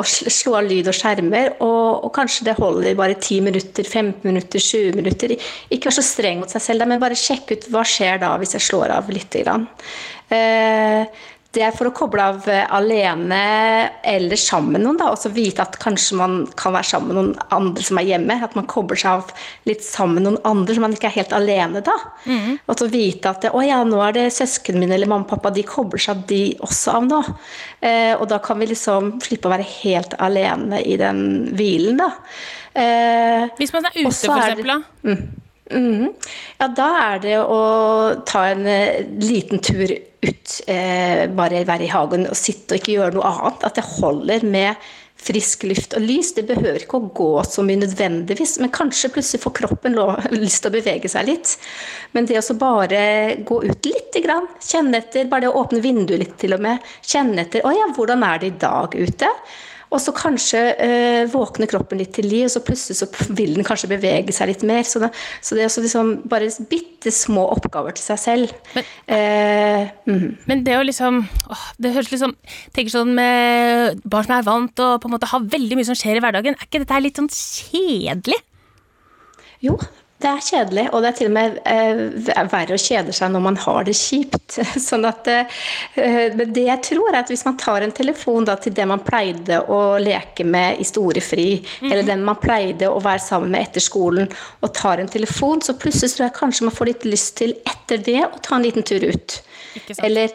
å 0.00 0.04
slå 0.06 0.56
av 0.60 0.68
lyd 0.70 0.88
og 0.88 0.96
skjermer. 0.96 1.52
Og, 1.64 2.06
og 2.06 2.12
kanskje 2.16 2.48
det 2.48 2.56
holder 2.60 2.96
bare 2.98 3.18
10 3.18 3.44
minutter, 3.44 3.84
15 3.84 4.24
minutter, 4.24 4.62
20 4.62 4.96
minutter. 4.96 5.36
Ikke 5.68 5.90
være 5.90 5.98
så 6.00 6.06
streng 6.06 6.40
mot 6.40 6.52
seg 6.52 6.64
selv, 6.64 6.84
da, 6.84 6.90
men 6.90 7.02
bare 7.02 7.18
sjekk 7.18 7.52
ut 7.52 7.70
hva 7.74 7.84
skjer 7.86 8.22
da 8.24 8.32
hvis 8.40 8.56
jeg 8.56 8.68
slår 8.70 8.96
av 8.96 9.12
litt. 9.12 9.36
Grann. 9.36 9.66
Eh, 10.32 11.05
det 11.56 11.62
er 11.64 11.74
for 11.74 11.88
å 11.88 11.92
koble 11.96 12.20
av 12.20 12.44
eh, 12.52 12.66
alene 12.76 13.38
eller 14.04 14.36
sammen 14.40 14.76
med 14.76 14.82
noen, 14.84 14.98
da, 15.00 15.08
Også 15.14 15.30
vite 15.32 15.64
at 15.64 15.78
kanskje 15.80 16.18
man 16.20 16.34
kan 16.58 16.74
være 16.76 16.88
sammen 16.90 17.08
med 17.10 17.16
noen 17.18 17.54
andre 17.56 17.86
som 17.86 18.00
er 18.00 18.08
hjemme. 18.10 18.36
At 18.44 18.56
man 18.58 18.68
kobler 18.68 19.00
seg 19.00 19.22
av 19.22 19.32
litt 19.68 19.84
sammen 19.86 20.18
med 20.18 20.26
noen 20.28 20.38
andre, 20.48 20.76
så 20.76 20.84
man 20.84 20.96
ikke 20.96 21.08
er 21.08 21.16
helt 21.16 21.32
alene 21.36 21.82
da. 21.86 21.94
Og 22.66 22.76
så 22.80 22.88
vite 22.92 23.32
at 23.32 23.48
å 23.48 23.62
ja, 23.64 23.80
nå 23.88 24.02
er 24.04 24.16
det 24.18 24.26
søsknene 24.36 24.84
mine 24.84 24.98
eller 24.98 25.10
mamma 25.10 25.24
og 25.24 25.32
pappa, 25.32 25.54
de 25.56 25.64
kobler 25.66 26.02
seg 26.02 26.26
de 26.28 26.42
også 26.66 26.98
av 26.98 27.08
nå. 27.08 27.22
Eh, 27.80 28.12
og 28.18 28.26
da 28.30 28.38
kan 28.44 28.60
vi 28.60 28.68
liksom 28.74 29.16
slippe 29.24 29.48
å 29.48 29.54
være 29.56 29.66
helt 29.80 30.16
alene 30.22 30.82
i 30.84 30.98
den 31.00 31.24
hvilen, 31.56 32.02
da. 32.02 32.12
Eh, 32.76 33.48
Hvis 33.56 33.72
man 33.72 33.88
er 33.88 33.96
ute, 33.96 34.12
for 34.12 34.36
eksempel, 34.36 34.76
da. 34.76 35.16
Mhm. 35.70 36.12
Ja, 36.60 36.68
da 36.68 36.90
er 37.12 37.22
det 37.22 37.38
å 37.42 37.62
ta 38.26 38.44
en 38.52 38.66
eh, 38.70 39.02
liten 39.18 39.58
tur 39.58 39.90
ut, 39.90 40.60
eh, 40.66 41.26
bare 41.26 41.64
være 41.66 41.86
i 41.86 41.90
hagen 41.90 42.28
og 42.30 42.38
sitte 42.38 42.76
og 42.76 42.80
ikke 42.80 42.94
gjøre 42.94 43.16
noe 43.18 43.32
annet. 43.32 43.66
At 43.66 43.78
det 43.78 43.86
holder 43.96 44.46
med 44.46 44.86
frisk 45.26 45.64
luft 45.66 45.96
og 45.96 46.04
lys. 46.04 46.32
Det 46.36 46.46
behøver 46.46 46.84
ikke 46.84 47.00
å 47.00 47.10
gå 47.16 47.30
så 47.48 47.64
mye 47.66 47.80
nødvendigvis, 47.82 48.58
men 48.62 48.72
kanskje 48.74 49.10
plutselig 49.14 49.42
får 49.42 49.56
kroppen 49.60 49.98
lyst 50.36 50.62
til 50.62 50.70
å 50.70 50.76
bevege 50.76 51.10
seg 51.10 51.30
litt. 51.30 51.56
Men 52.14 52.28
det 52.30 52.42
å 52.42 52.58
bare 52.60 53.00
gå 53.46 53.62
ut 53.64 53.90
lite 53.90 54.22
grann, 54.24 54.48
kjenne 54.62 55.02
etter, 55.02 55.30
bare 55.30 55.46
det 55.46 55.54
å 55.54 55.62
åpne 55.64 55.82
vinduet 55.84 56.22
litt 56.22 56.36
til 56.42 56.56
og 56.56 56.62
med, 56.62 56.92
kjenne 57.02 57.42
etter 57.46 57.66
Å 57.66 57.74
ja, 57.74 57.88
hvordan 57.96 58.22
er 58.26 58.42
det 58.42 58.52
i 58.52 58.60
dag 58.62 58.94
ute? 58.94 59.32
Og 59.94 60.00
så 60.02 60.12
kanskje 60.16 60.60
eh, 60.82 61.24
våkner 61.30 61.68
kroppen 61.70 62.00
litt 62.00 62.12
til 62.16 62.26
liv, 62.26 62.46
og 62.48 62.52
så 62.56 62.62
plutselig 62.66 62.96
så 62.98 63.06
vil 63.38 63.54
den 63.58 63.66
kanskje 63.66 63.90
bevege 63.92 64.34
seg 64.34 64.50
litt 64.50 64.64
mer. 64.66 64.82
Så 64.88 64.98
det, 65.02 65.12
så 65.44 65.54
det 65.58 65.66
er 65.66 65.76
liksom 65.84 66.10
bare 66.32 66.48
bitte 66.70 67.12
små 67.14 67.44
oppgaver 67.54 67.94
til 67.96 68.06
seg 68.10 68.22
selv. 68.24 68.56
Men- 68.74 68.92
Eh, 69.06 69.86
mm. 70.08 70.24
Men 70.50 70.62
det 70.66 70.74
å 70.74 70.82
liksom 70.82 71.20
åh, 71.52 71.64
Det 71.78 71.92
høres 71.94 72.08
liksom 72.10 72.32
Tenker 72.74 72.90
sånn 72.90 73.12
med 73.14 74.00
barn 74.02 74.26
som 74.26 74.34
er 74.34 74.42
vant 74.46 74.82
og 74.82 74.96
på 75.02 75.06
en 75.06 75.14
måte 75.14 75.28
har 75.30 75.44
veldig 75.46 75.78
mye 75.78 75.86
som 75.86 75.94
skjer 75.98 76.18
i 76.18 76.22
hverdagen. 76.24 76.56
Er 76.58 76.66
ikke 76.66 76.80
dette 76.82 76.98
litt 77.04 77.20
sånn 77.20 77.30
kjedelig? 77.30 78.40
Jo, 79.62 79.76
det 80.16 80.28
er 80.30 80.40
kjedelig, 80.40 80.84
og 80.96 81.02
det 81.04 81.08
er 81.10 81.16
til 81.18 81.28
og 81.28 81.34
med 81.34 81.56
eh, 81.68 81.98
verre 82.48 82.76
å 82.76 82.80
kjede 82.80 83.12
seg 83.12 83.32
når 83.34 83.42
man 83.44 83.58
har 83.60 83.84
det 83.84 83.92
kjipt. 83.98 84.56
Sånn 84.88 85.04
at, 85.04 85.28
eh, 85.28 86.30
men 86.32 86.54
det 86.56 86.64
jeg 86.70 86.82
tror 86.88 87.10
er 87.10 87.18
at 87.20 87.32
hvis 87.32 87.44
man 87.44 87.58
tar 87.60 87.84
en 87.84 87.92
telefon 87.96 88.48
da, 88.48 88.54
til 88.56 88.72
det 88.76 88.86
man 88.88 89.04
pleide 89.04 89.60
å 89.68 89.80
leke 90.00 90.46
med 90.48 90.80
i 90.80 90.88
store 90.88 91.20
fri, 91.20 91.48
eller 91.82 92.06
den 92.08 92.24
man 92.24 92.40
pleide 92.40 92.88
å 92.88 93.02
være 93.04 93.26
sammen 93.26 93.52
med 93.52 93.68
etter 93.68 93.84
skolen, 93.84 94.32
og 94.64 94.72
tar 94.76 95.04
en 95.04 95.12
telefon, 95.12 95.60
så 95.60 95.76
plutselig 95.76 96.14
tror 96.14 96.30
jeg 96.30 96.38
kanskje 96.40 96.70
man 96.70 96.78
får 96.78 96.92
litt 96.94 97.08
lyst 97.12 97.36
til 97.42 97.52
etter 97.68 98.00
det 98.08 98.22
å 98.24 98.40
ta 98.40 98.56
en 98.56 98.64
liten 98.64 98.86
tur 98.88 99.04
ut. 99.04 99.40
Ikke? 99.76 100.00
Eller 100.06 100.32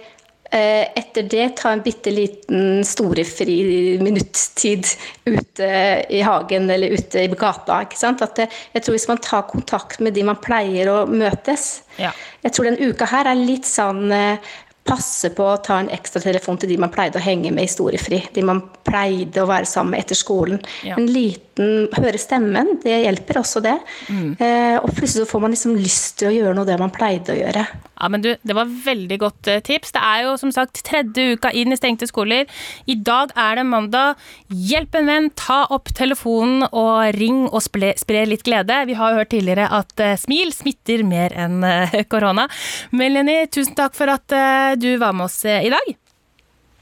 etter 0.51 1.27
det 1.31 1.45
ta 1.61 1.71
en 1.71 1.83
bitte 1.83 2.11
liten 2.11 2.81
storefri 2.83 3.97
minuttid 4.03 4.87
ute 5.25 5.69
i 6.11 6.19
hagen 6.27 6.69
eller 6.69 6.97
ute 6.97 7.23
i 7.23 7.29
gata. 7.31 7.81
Ikke 7.85 7.99
sant? 7.99 8.23
At 8.25 8.35
det, 8.39 8.49
jeg 8.75 8.83
tror 8.83 8.97
hvis 8.97 9.07
man 9.11 9.21
tar 9.23 9.47
kontakt 9.47 10.03
med 10.03 10.17
de 10.17 10.25
man 10.27 10.41
pleier 10.43 10.91
å 10.91 11.05
møtes 11.07 11.83
Ja. 11.99 12.11
Jeg 12.41 12.55
tror 12.55 12.67
den 12.71 12.79
uka 12.81 13.05
her 13.05 13.27
er 13.29 13.37
litt 13.37 13.67
sånn 13.69 14.11
eh, 14.15 14.53
Passe 14.87 15.29
på 15.37 15.45
å 15.45 15.59
ta 15.61 15.77
en 15.81 15.91
ekstra 15.93 16.21
telefon 16.23 16.57
til 16.57 16.71
de 16.71 16.79
man 16.81 16.91
pleide 16.93 17.19
å 17.19 17.23
henge 17.23 17.51
med 17.53 17.67
historiefri. 17.67 18.23
De 18.33 18.43
man 18.45 18.63
pleide 18.87 19.43
å 19.43 19.49
være 19.49 19.69
sammen 19.69 19.95
med 19.95 20.05
etter 20.05 20.17
skolen. 20.17 20.61
Ja. 20.87 20.97
En 20.97 21.09
liten 21.11 21.47
Høre 21.61 22.17
stemmen, 22.17 22.77
det 22.81 22.95
hjelper 23.03 23.41
også 23.41 23.61
det. 23.61 23.75
Eh, 24.09 24.77
og 24.79 24.87
plutselig 24.95 25.25
så 25.25 25.29
får 25.29 25.41
man 25.43 25.53
liksom 25.53 25.75
lyst 25.77 26.15
til 26.21 26.29
å 26.29 26.33
gjøre 26.33 26.55
noe 26.57 26.65
det 26.65 26.77
man 26.79 26.93
pleide 26.95 27.35
å 27.35 27.37
gjøre. 27.37 27.65
Ja, 28.01 28.07
men 28.09 28.23
du, 28.23 28.31
Det 28.41 28.55
var 28.57 28.65
veldig 28.85 29.17
godt 29.21 29.49
eh, 29.51 29.59
tips. 29.61 29.91
Det 29.93 30.01
er 30.01 30.23
jo 30.25 30.37
som 30.41 30.53
sagt 30.55 30.81
tredje 30.87 31.35
uka 31.35 31.51
inn 31.53 31.75
i 31.75 31.77
stengte 31.77 32.07
skoler. 32.09 32.47
I 32.89 32.95
dag 32.97 33.33
er 33.37 33.59
det 33.59 33.65
mandag. 33.69 34.21
Hjelp 34.49 34.95
en 34.97 35.11
venn, 35.11 35.29
ta 35.37 35.59
opp 35.69 35.91
telefonen 35.93 36.65
og 36.71 37.11
ring 37.19 37.43
og 37.51 37.61
spre, 37.61 37.93
spre 37.99 38.23
litt 38.29 38.45
glede. 38.47 38.79
Vi 38.89 38.97
har 38.97 39.13
jo 39.13 39.21
hørt 39.21 39.33
tidligere 39.35 39.69
at 39.81 40.01
eh, 40.01 40.17
smil 40.17 40.55
smitter 40.55 41.05
mer 41.05 41.35
enn 41.37 41.61
korona. 42.11 42.47
Melanie, 42.95 43.45
tusen 43.53 43.77
takk 43.77 43.93
for 43.97 44.09
at 44.15 44.33
du 44.79 44.95
var 45.01 45.13
med 45.13 45.25
oss 45.25 45.43
eh, 45.45 45.65
i 45.67 45.71
dag. 45.73 45.93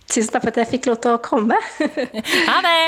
Tusen 0.09 0.33
takk 0.33 0.47
for 0.47 0.53
at 0.53 0.63
jeg 0.63 0.71
fikk 0.73 0.89
lov 0.89 1.03
til 1.03 1.17
å 1.17 1.21
komme. 1.23 1.59
Ha 2.49 2.57
det! 2.65 2.81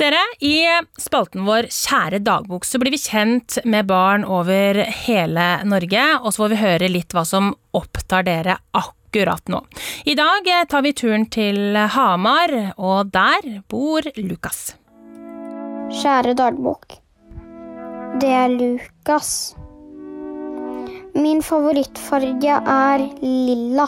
Dere, 0.00 0.20
I 0.40 0.64
spalten 1.00 1.44
vår 1.46 1.68
Kjære 1.72 2.18
dagbok 2.24 2.64
så 2.66 2.80
blir 2.80 2.92
vi 2.94 3.00
kjent 3.00 3.58
med 3.68 3.86
barn 3.88 4.24
over 4.24 4.80
hele 5.06 5.46
Norge, 5.68 6.06
og 6.20 6.32
så 6.32 6.42
får 6.42 6.52
vi 6.52 6.60
høre 6.60 6.90
litt 6.90 7.16
hva 7.16 7.24
som 7.28 7.52
opptar 7.76 8.26
dere 8.26 8.58
akkurat 8.76 9.52
nå. 9.52 9.62
I 10.04 10.16
dag 10.18 10.50
tar 10.72 10.84
vi 10.84 10.94
turen 10.96 11.28
til 11.32 11.76
Hamar, 11.76 12.56
og 12.76 13.12
der 13.14 13.60
bor 13.70 14.08
Lukas. 14.16 14.74
Kjære 16.00 16.34
dagbok. 16.36 16.98
Det 18.20 18.32
er 18.32 18.50
Lukas. 18.52 19.54
Min 21.16 21.38
favorittfarge 21.42 22.54
er 22.68 23.02
lilla. 23.22 23.86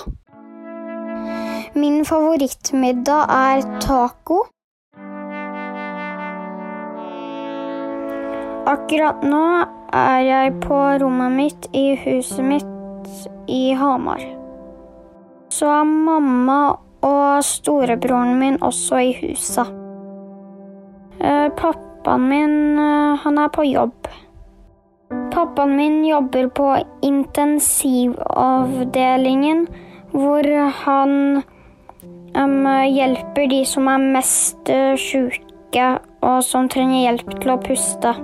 Min 1.75 2.04
favorittmiddag 2.04 3.26
er 3.28 3.64
taco. 3.85 4.38
Akkurat 8.73 9.20
nå 9.28 9.42
er 9.92 10.23
jeg 10.25 10.54
på 10.62 10.78
rommet 11.02 11.37
mitt 11.37 11.68
i 11.76 11.85
huset 12.06 12.49
mitt 12.49 13.28
i 13.44 13.75
Hamar. 13.76 14.25
Så 15.52 15.68
er 15.68 15.85
mamma 15.85 16.62
og 17.04 17.44
storebroren 17.44 18.38
min 18.40 18.56
også 18.64 19.02
i 19.04 19.12
huset. 19.20 19.68
Eh, 21.20 21.52
pappaen 21.61 22.28
min, 22.32 22.56
eh, 22.78 23.20
han 23.20 23.38
er 23.38 23.52
på 23.52 23.68
jobb. 23.68 24.08
Pappaen 25.38 25.76
min 25.76 26.07
jobber 26.07 26.49
på 26.49 26.78
intensivavdelingen, 27.02 29.66
hvor 30.11 30.71
han 30.71 31.42
um, 32.35 32.66
hjelper 32.90 33.47
de 33.47 33.64
som 33.64 33.87
er 33.87 33.99
mest 34.16 34.57
uh, 34.66 34.97
sjuke 34.99 35.99
og 36.26 36.42
som 36.42 36.66
trenger 36.66 37.00
hjelp 37.04 37.30
til 37.37 37.50
å 37.54 37.59
puste. 37.62 38.14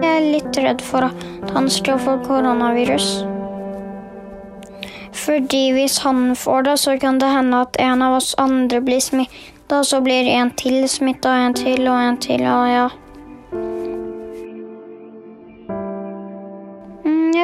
Jeg 0.00 0.08
er 0.08 0.32
litt 0.38 0.56
redd 0.64 0.80
for 0.88 1.04
at 1.10 1.52
han 1.52 1.68
skal 1.68 2.00
få 2.00 2.16
koronavirus. 2.24 3.28
Fordi 5.26 5.76
hvis 5.76 6.00
han 6.06 6.32
får 6.32 6.64
det, 6.70 6.80
så 6.86 6.96
kan 6.96 7.20
det 7.20 7.28
hende 7.28 7.60
at 7.68 7.76
en 7.76 8.00
av 8.08 8.16
oss 8.22 8.32
andre 8.40 8.80
blir 8.80 9.04
smitta, 9.04 9.84
så 9.84 10.00
blir 10.00 10.24
en 10.32 10.48
til 10.56 10.88
smitta, 10.88 11.28
og 11.28 11.36
en 11.50 11.54
til 11.60 11.84
og 11.84 12.00
en 12.08 12.16
til, 12.24 12.40
og 12.48 12.64
ja. 12.72 12.88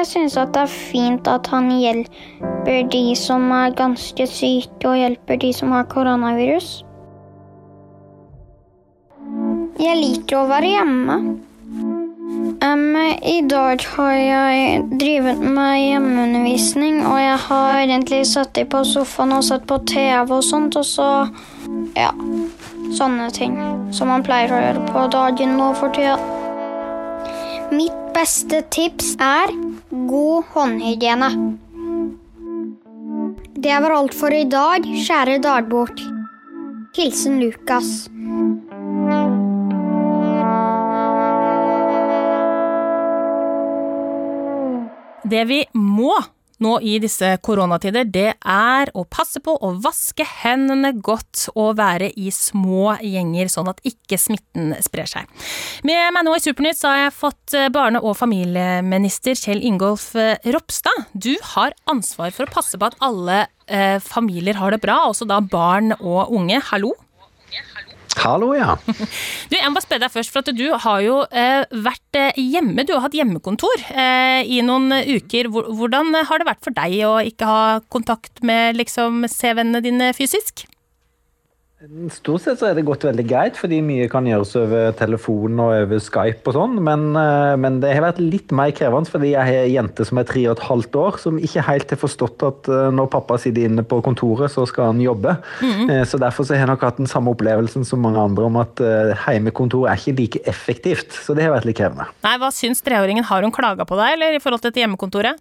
Syns 0.09 0.37
at 0.41 0.53
det 0.55 0.65
er 0.65 0.73
fint 0.73 1.27
at 1.29 1.47
han 1.53 1.69
hjelper 1.71 2.87
de 2.91 3.03
som 3.17 3.49
er 3.55 3.75
ganske 3.77 4.27
syke, 4.29 4.85
og 4.89 4.97
hjelper 4.99 5.41
de 5.41 5.51
som 5.55 5.73
har 5.75 5.89
koronavirus. 5.91 6.79
Jeg 9.79 9.95
liker 9.95 10.41
å 10.41 10.47
være 10.49 10.73
hjemme. 10.73 11.19
Um, 12.59 12.97
I 13.23 13.39
dag 13.47 13.83
har 13.95 14.15
jeg 14.19 14.81
drevet 14.99 15.39
med 15.39 15.77
hjemmeundervisning, 15.79 16.99
og 17.07 17.15
jeg 17.21 17.37
har 17.45 17.79
egentlig 17.79 18.19
satt 18.27 18.51
dem 18.57 18.67
på 18.73 18.83
sofaen 18.83 19.31
og 19.37 19.45
sett 19.47 19.63
på 19.69 19.77
TV 19.87 20.33
og 20.35 20.43
sånt, 20.43 20.75
og 20.75 20.85
så 20.85 21.07
ja, 21.95 22.11
sånne 22.97 23.29
ting 23.35 23.55
som 23.95 24.11
man 24.11 24.25
pleier 24.27 24.51
å 24.51 24.59
gjøre 24.65 24.85
på 24.91 25.05
dagen 25.15 25.55
nå 25.61 25.71
for 25.79 25.95
tida. 25.95 26.19
Mitt 27.71 27.95
beste 28.15 28.63
tips 28.75 29.13
er 29.23 29.53
god 30.09 30.43
håndhygiene. 30.53 31.29
Det 33.53 33.79
var 33.79 33.91
alt 33.91 34.15
for 34.17 34.33
i 34.33 34.45
dag, 34.49 34.85
kjære 35.05 35.37
dagbok. 35.43 36.01
Hilsen 36.97 37.37
Lukas. 37.43 38.07
Det 45.29 45.43
vi 45.51 45.61
må 45.77 46.15
nå 46.63 46.77
i 46.85 46.97
disse 47.01 47.31
koronatider, 47.45 48.07
det 48.07 48.33
er 48.39 48.91
å 48.97 49.05
passe 49.09 49.41
på 49.43 49.55
å 49.55 49.73
vaske 49.83 50.25
hendene 50.43 50.93
godt 50.95 51.47
og 51.55 51.77
være 51.79 52.11
i 52.19 52.31
små 52.33 52.95
gjenger, 53.05 53.51
sånn 53.51 53.71
at 53.71 53.81
ikke 53.87 54.19
smitten 54.19 54.73
sprer 54.85 55.09
seg. 55.09 55.29
Med 55.87 56.13
meg 56.15 56.27
nå 56.27 56.35
i 56.35 56.43
Supernytt 56.43 56.83
har 56.87 57.05
jeg 57.05 57.17
fått 57.17 57.57
barne- 57.73 58.03
og 58.03 58.17
familieminister 58.19 59.37
Kjell 59.39 59.63
Ingolf 59.65 60.11
Ropstad. 60.15 61.09
Du 61.13 61.33
har 61.53 61.75
ansvar 61.91 62.33
for 62.35 62.45
å 62.45 62.53
passe 62.53 62.79
på 62.79 62.89
at 62.89 62.97
alle 63.03 63.45
eh, 63.67 63.99
familier 64.03 64.59
har 64.59 64.73
det 64.73 64.81
bra, 64.83 65.01
også 65.09 65.27
da 65.29 65.39
barn 65.41 65.93
og 65.99 66.33
unge. 66.35 66.61
Hallo? 66.71 66.93
Hallo, 68.19 68.51
ja. 68.57 68.75
Du, 69.49 69.55
jeg 69.55 69.67
må 69.69 69.77
bare 69.77 69.85
spørre 69.85 70.03
deg 70.03 70.13
først, 70.13 70.33
for 70.33 70.55
du 70.55 70.65
har 70.83 71.03
jo 71.05 71.21
eh, 71.31 71.63
vært 71.85 72.19
eh, 72.19 72.39
hjemme. 72.39 72.83
Du 72.87 72.95
har 72.95 73.05
hatt 73.07 73.15
hjemmekontor 73.15 73.85
eh, 73.93 74.41
i 74.43 74.59
noen 74.65 74.91
uker. 74.91 75.51
Hvordan 75.53 76.13
har 76.27 76.41
det 76.41 76.49
vært 76.49 76.65
for 76.65 76.75
deg 76.75 76.97
å 77.07 77.15
ikke 77.25 77.47
ha 77.47 77.61
kontakt 77.93 78.43
med 78.45 78.79
liksom, 78.79 79.23
C-vennene 79.31 79.83
dine 79.85 80.11
fysisk? 80.17 80.65
Stort 82.11 82.43
sett 82.43 82.59
så 82.59 82.67
er 82.67 82.73
det 82.75 82.83
gått 82.83 83.05
veldig 83.07 83.23
greit, 83.23 83.55
fordi 83.55 83.77
mye 83.79 84.09
kan 84.11 84.25
gjøres 84.27 84.49
over 84.59 84.89
telefon 84.99 85.61
og 85.63 85.69
over 85.77 86.01
Skype 86.03 86.51
og 86.51 86.57
sånn. 86.57 86.73
Men, 86.83 87.05
eh, 87.15 87.55
men, 87.55 87.77
det 87.79 87.93
har 87.95 88.03
vært 88.03 88.19
litt 88.19 88.51
mer 88.51 88.73
krevende, 88.75 89.07
fordi 89.07 89.29
jeg 89.31 89.47
har 89.47 89.59
en 89.61 89.71
jente 89.71 90.07
som 90.09 90.19
er 90.19 90.27
tre 90.27 90.43
og 90.49 90.57
et 90.57 90.65
halvt 90.67 90.99
år, 90.99 91.19
som 91.23 91.39
ikke 91.39 91.63
helt 91.69 91.95
har 91.95 92.01
forstått 92.01 92.43
at 92.49 92.67
eh, 92.67 92.89
når 92.91 93.07
pappa 93.15 93.39
sitter 93.39 93.69
inne 93.69 93.87
på 93.87 94.01
kontoret, 94.03 94.51
så 94.51 94.67
skal 94.67 94.91
han 94.91 94.99
jobbe. 94.99 95.37
Mm 95.61 95.71
-hmm. 95.71 96.05
Så 96.05 96.19
derfor 96.19 96.43
så 96.43 96.53
har 96.53 96.67
jeg 96.67 96.67
nok 96.67 96.81
hatt 96.81 96.97
den 96.97 97.07
samme 97.07 97.31
opplevelsen 97.31 97.85
som 97.85 98.01
mange 98.01 98.19
andre 98.19 98.43
om 98.43 98.57
at 98.57 98.75
heimekontor 99.25 99.87
er 99.87 99.95
ikke 99.95 100.19
like 100.19 100.39
effektivt. 100.45 101.11
Så 101.13 101.33
det 101.33 101.43
har 101.43 101.55
vært 101.55 101.65
litt 101.65 101.77
krevende. 101.77 102.05
Nei, 102.23 102.37
Hva 102.37 102.51
syns 102.51 102.81
treåringen? 102.81 103.23
Har 103.23 103.41
hun 103.41 103.51
klaga 103.51 103.85
på 103.85 103.95
deg, 103.95 104.13
eller 104.13 104.35
i 104.35 104.39
forhold 104.39 104.61
til 104.61 104.71
dette 104.71 104.81
hjemmekontoret? 104.81 105.39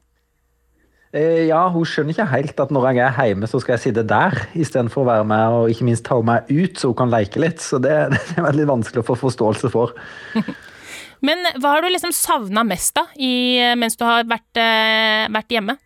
Eh, 1.17 1.47
ja, 1.49 1.63
hun 1.73 1.87
skjønner 1.89 2.13
ikke 2.13 2.29
helt 2.35 2.59
at 2.61 2.73
når 2.75 2.91
jeg 2.91 3.01
er 3.07 3.29
hjemme, 3.31 3.49
så 3.49 3.61
skal 3.63 3.77
jeg 3.77 3.85
sitte 3.87 4.05
der 4.09 4.35
istedenfor 4.53 5.07
å 5.07 5.09
være 5.09 5.29
med 5.31 5.57
og 5.57 5.73
ikke 5.73 5.87
minst 5.89 6.05
ta 6.09 6.19
meg 6.21 6.51
ut, 6.53 6.77
så 6.77 6.91
hun 6.91 6.99
kan 6.99 7.13
leke 7.13 7.41
litt. 7.41 7.63
Så 7.65 7.81
det, 7.81 7.95
det 8.13 8.37
er 8.37 8.49
veldig 8.51 8.69
vanskelig 8.75 9.05
å 9.05 9.09
få 9.09 9.17
forståelse 9.23 9.73
for. 9.73 9.97
Men 11.27 11.43
hva 11.59 11.75
har 11.75 11.83
du 11.83 11.91
liksom 11.91 12.13
savna 12.15 12.63
mest 12.67 12.95
da, 12.99 13.09
i, 13.17 13.59
mens 13.81 13.97
du 13.99 14.05
har 14.07 14.29
vært, 14.29 14.53
eh, 14.61 15.25
vært 15.35 15.57
hjemme? 15.57 15.79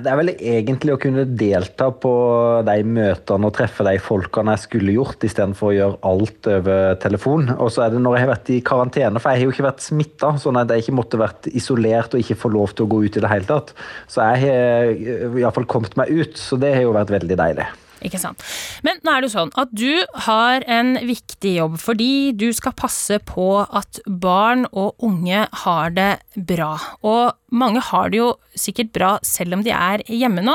Det 0.00 0.08
er 0.08 0.16
vel 0.16 0.30
egentlig 0.32 0.94
å 0.94 1.00
kunne 1.00 1.24
delta 1.36 1.90
på 1.92 2.12
de 2.64 2.76
møtene 2.86 3.48
og 3.48 3.54
treffe 3.56 3.84
de 3.84 3.98
folkene 4.00 4.54
jeg 4.54 4.64
skulle 4.64 4.94
gjort, 4.96 5.26
istedenfor 5.26 5.68
å 5.68 5.74
gjøre 5.76 5.98
alt 6.08 6.48
over 6.54 6.96
telefon. 7.02 7.50
Og 7.58 7.72
så 7.74 7.84
er 7.84 7.92
det 7.92 8.00
når 8.00 8.16
jeg 8.16 8.24
har 8.24 8.32
vært 8.32 8.52
i 8.54 8.60
karantene, 8.64 9.20
for 9.20 9.32
jeg 9.32 9.42
har 9.42 9.50
jo 9.50 9.54
ikke 9.56 9.68
vært 9.68 9.84
smitta, 9.84 10.32
sånn 10.40 10.60
at 10.62 10.72
jeg 10.72 10.86
ikke 10.86 10.96
måtte 10.96 11.20
vært 11.20 11.50
isolert 11.52 12.16
og 12.16 12.24
ikke 12.24 12.40
få 12.40 12.52
lov 12.56 12.72
til 12.72 12.86
å 12.86 12.92
gå 12.94 13.04
ut 13.04 13.20
i 13.20 13.24
det 13.24 13.32
hele 13.34 13.48
tatt. 13.50 13.74
Så 14.08 14.24
jeg 14.32 14.46
har 14.46 15.38
iallfall 15.42 15.68
kommet 15.68 15.98
meg 16.00 16.12
ut, 16.14 16.40
så 16.40 16.60
det 16.60 16.76
har 16.78 16.86
jo 16.86 16.96
vært 16.96 17.12
veldig 17.18 17.40
deilig. 17.44 17.68
Ikke 18.06 18.20
sant. 18.20 18.42
Men 18.86 19.00
nå 19.02 19.12
er 19.12 19.22
det 19.22 19.30
jo 19.30 19.36
sånn 19.36 19.52
at 19.60 19.72
du 19.74 20.02
har 20.26 20.64
en 20.70 20.94
viktig 21.06 21.56
jobb 21.58 21.78
fordi 21.82 22.32
du 22.38 22.48
skal 22.56 22.74
passe 22.78 23.18
på 23.28 23.48
at 23.64 24.02
barn 24.06 24.66
og 24.72 25.02
unge 25.04 25.46
har 25.64 25.94
det 25.96 26.10
bra. 26.36 26.74
Og 27.06 27.32
mange 27.52 27.82
har 27.84 28.10
det 28.12 28.20
jo 28.20 28.28
sikkert 28.58 28.92
bra 28.94 29.10
selv 29.26 29.58
om 29.58 29.64
de 29.64 29.72
er 29.74 30.02
hjemme 30.08 30.44
nå, 30.44 30.54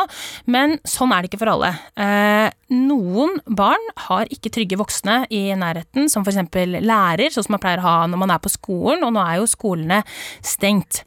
men 0.49 0.77
sånn 0.87 1.13
er 1.13 1.23
det 1.23 1.31
ikke 1.31 1.41
for 1.43 1.53
alle. 1.53 1.71
Eh, 1.97 2.49
noen 2.73 3.37
barn 3.45 3.91
har 4.07 4.29
ikke 4.33 4.51
trygge 4.53 4.79
voksne 4.79 5.21
i 5.33 5.43
nærheten, 5.57 6.09
som 6.11 6.25
f.eks. 6.25 6.41
lærer, 6.81 7.29
sånn 7.33 7.47
som 7.47 7.57
man 7.57 7.63
pleier 7.63 7.83
å 7.83 7.87
ha 7.87 7.97
når 8.09 8.23
man 8.23 8.33
er 8.33 8.41
på 8.43 8.53
skolen, 8.53 9.05
og 9.05 9.13
nå 9.15 9.23
er 9.23 9.41
jo 9.41 9.49
skolene 9.49 10.01
stengt. 10.45 11.03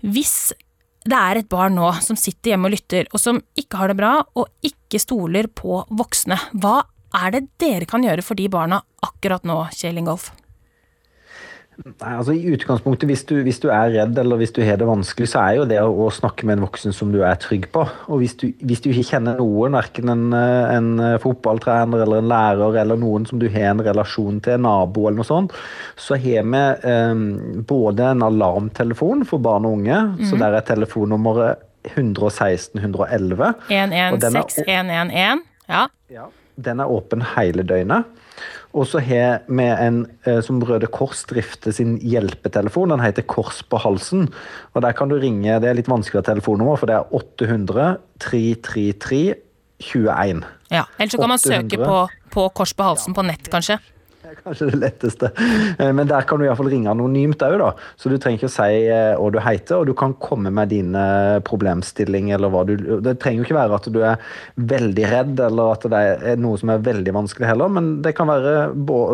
Hvis 0.00 0.54
det 1.10 1.18
er 1.18 1.40
et 1.40 1.48
barn 1.50 1.76
nå 1.78 1.90
som 2.04 2.18
sitter 2.18 2.54
hjemme 2.54 2.70
og 2.70 2.76
lytter, 2.76 3.08
og 3.12 3.22
som 3.22 3.40
ikke 3.58 3.80
har 3.80 3.92
det 3.92 3.98
bra, 4.00 4.14
og 4.34 4.50
ikke 4.66 5.00
stoler 5.02 5.48
på 5.50 5.82
voksne. 5.90 6.38
Hva 6.58 6.80
er 7.16 7.36
det 7.36 7.46
dere 7.62 7.88
kan 7.88 8.04
gjøre 8.04 8.24
for 8.26 8.38
de 8.38 8.48
barna 8.52 8.82
akkurat 9.06 9.46
nå, 9.46 9.62
Kjell 9.76 10.02
Ingolf? 10.02 10.30
Nei, 11.84 12.12
altså 12.16 12.32
I 12.32 12.54
utgangspunktet, 12.54 13.04
hvis 13.10 13.24
du, 13.28 13.34
hvis 13.44 13.58
du, 13.60 13.66
er 13.68 13.90
redd 13.92 14.16
eller 14.18 14.38
hvis 14.40 14.54
du 14.56 14.62
har 14.64 14.78
det 14.80 14.86
vanskelig, 14.88 15.28
så 15.28 15.42
er 15.42 15.58
jo 15.58 15.66
det 15.68 15.80
å, 15.84 16.06
snakke 16.14 16.46
med 16.48 16.56
en 16.56 16.64
voksen 16.64 16.94
som 16.96 17.10
du 17.12 17.18
er 17.20 17.36
trygg 17.42 17.68
på. 17.74 17.82
Og 18.08 18.22
Hvis 18.22 18.36
du, 18.40 18.46
hvis 18.64 18.80
du 18.80 18.88
ikke 18.90 19.10
kjenner 19.10 19.36
noen, 19.36 19.76
verken 19.76 20.12
en, 20.12 20.24
en, 20.32 20.88
fotballtrener 21.20 22.06
eller 22.06 22.22
en 22.22 22.30
lærer 22.32 22.80
eller 22.80 23.00
noen 23.00 23.28
som 23.28 23.42
du 23.42 23.48
har 23.52 23.74
en 23.74 23.84
relasjon 23.84 24.40
til, 24.40 24.56
en 24.56 24.64
nabo 24.64 25.04
eller 25.04 25.20
noe 25.20 25.28
sånt, 25.28 25.56
så 26.00 26.16
har 26.16 26.48
vi 26.48 26.64
eh, 26.88 27.22
både 27.68 28.10
en 28.14 28.24
alarmtelefon 28.24 29.26
for 29.28 29.44
barn 29.44 29.68
og 29.68 29.80
unge, 29.80 30.00
mm. 30.16 30.24
så 30.24 30.32
mhm. 30.32 30.44
der 30.46 30.56
er 30.56 30.68
telefonnummeret 30.72 31.64
116 31.92 32.80
111. 32.80 33.52
116 33.68 34.64
111, 34.64 35.44
ja. 35.68 35.86
ja. 36.08 36.30
Den 36.56 36.80
er 36.80 36.90
åpen 36.90 37.22
hele 37.36 37.62
døgnet. 37.68 38.08
Og 38.76 38.84
så 38.90 39.00
har 39.00 39.46
vi 39.48 39.64
en 39.64 40.02
eh, 40.28 40.42
som 40.44 40.60
Røde 40.60 40.88
Kors 40.92 41.22
drifter 41.30 41.72
sin 41.72 41.96
hjelpetelefon. 42.04 42.92
Den 42.92 43.00
heter 43.00 43.24
Kors 43.24 43.62
på 43.64 43.80
halsen. 43.80 44.28
Og 44.76 44.84
der 44.84 44.92
kan 44.96 45.08
du 45.08 45.16
ringe, 45.20 45.56
det 45.62 45.70
er 45.70 45.78
litt 45.78 45.88
vanskeligere 45.88 46.34
telefonnummer, 46.34 46.76
for 46.76 46.90
det 46.90 46.98
er 46.98 47.16
800 47.16 47.96
333 48.20 49.22
21. 49.80 50.44
Ja, 50.72 50.84
Eller 50.98 51.12
så 51.12 51.20
kan 51.20 51.28
man 51.28 51.40
800. 51.40 51.70
søke 51.70 51.80
på, 51.84 51.98
på 52.32 52.48
Kors 52.56 52.72
på 52.76 52.84
halsen 52.84 53.16
på 53.16 53.24
nett, 53.24 53.48
kanskje. 53.52 53.78
Det 54.26 54.32
er 54.34 54.38
kanskje 54.42 54.66
det 54.72 54.78
letteste. 54.80 55.28
Eh, 55.78 55.92
Men 55.94 56.08
der 56.10 56.24
kan 56.26 56.40
du 56.40 56.46
iallfall 56.46 56.66
ringe 56.72 56.90
anonymt 56.90 57.42
òg, 57.46 57.54
da. 57.60 57.68
Så 57.94 58.10
du 58.10 58.16
trenger 58.18 58.40
ikke 58.40 58.50
å 58.50 58.54
si 58.56 58.80
eh, 58.90 59.12
hva 59.14 59.28
du 59.30 59.38
heter, 59.38 59.76
og 59.78 59.86
du 59.86 59.94
kan 59.94 60.16
komme 60.18 60.50
med 60.50 60.72
dine 60.74 61.04
problemstillinger 61.46 62.34
eller 62.34 62.50
hva 62.50 62.64
du 62.66 62.74
Det 63.04 63.16
trenger 63.22 63.38
jo 63.38 63.46
ikke 63.46 63.58
være 63.58 63.78
at 63.78 63.86
du 63.94 64.00
er 64.02 64.18
veldig 64.58 65.06
redd, 65.12 65.44
eller 65.46 65.76
at 65.76 65.86
det 65.92 66.02
er 66.32 66.42
noe 66.42 66.58
som 66.58 66.74
er 66.74 66.82
veldig 66.82 67.14
vanskelig 67.14 67.52
heller, 67.52 67.70
men 67.70 67.92
det 68.02 68.16
kan 68.18 68.26
være 68.32 68.56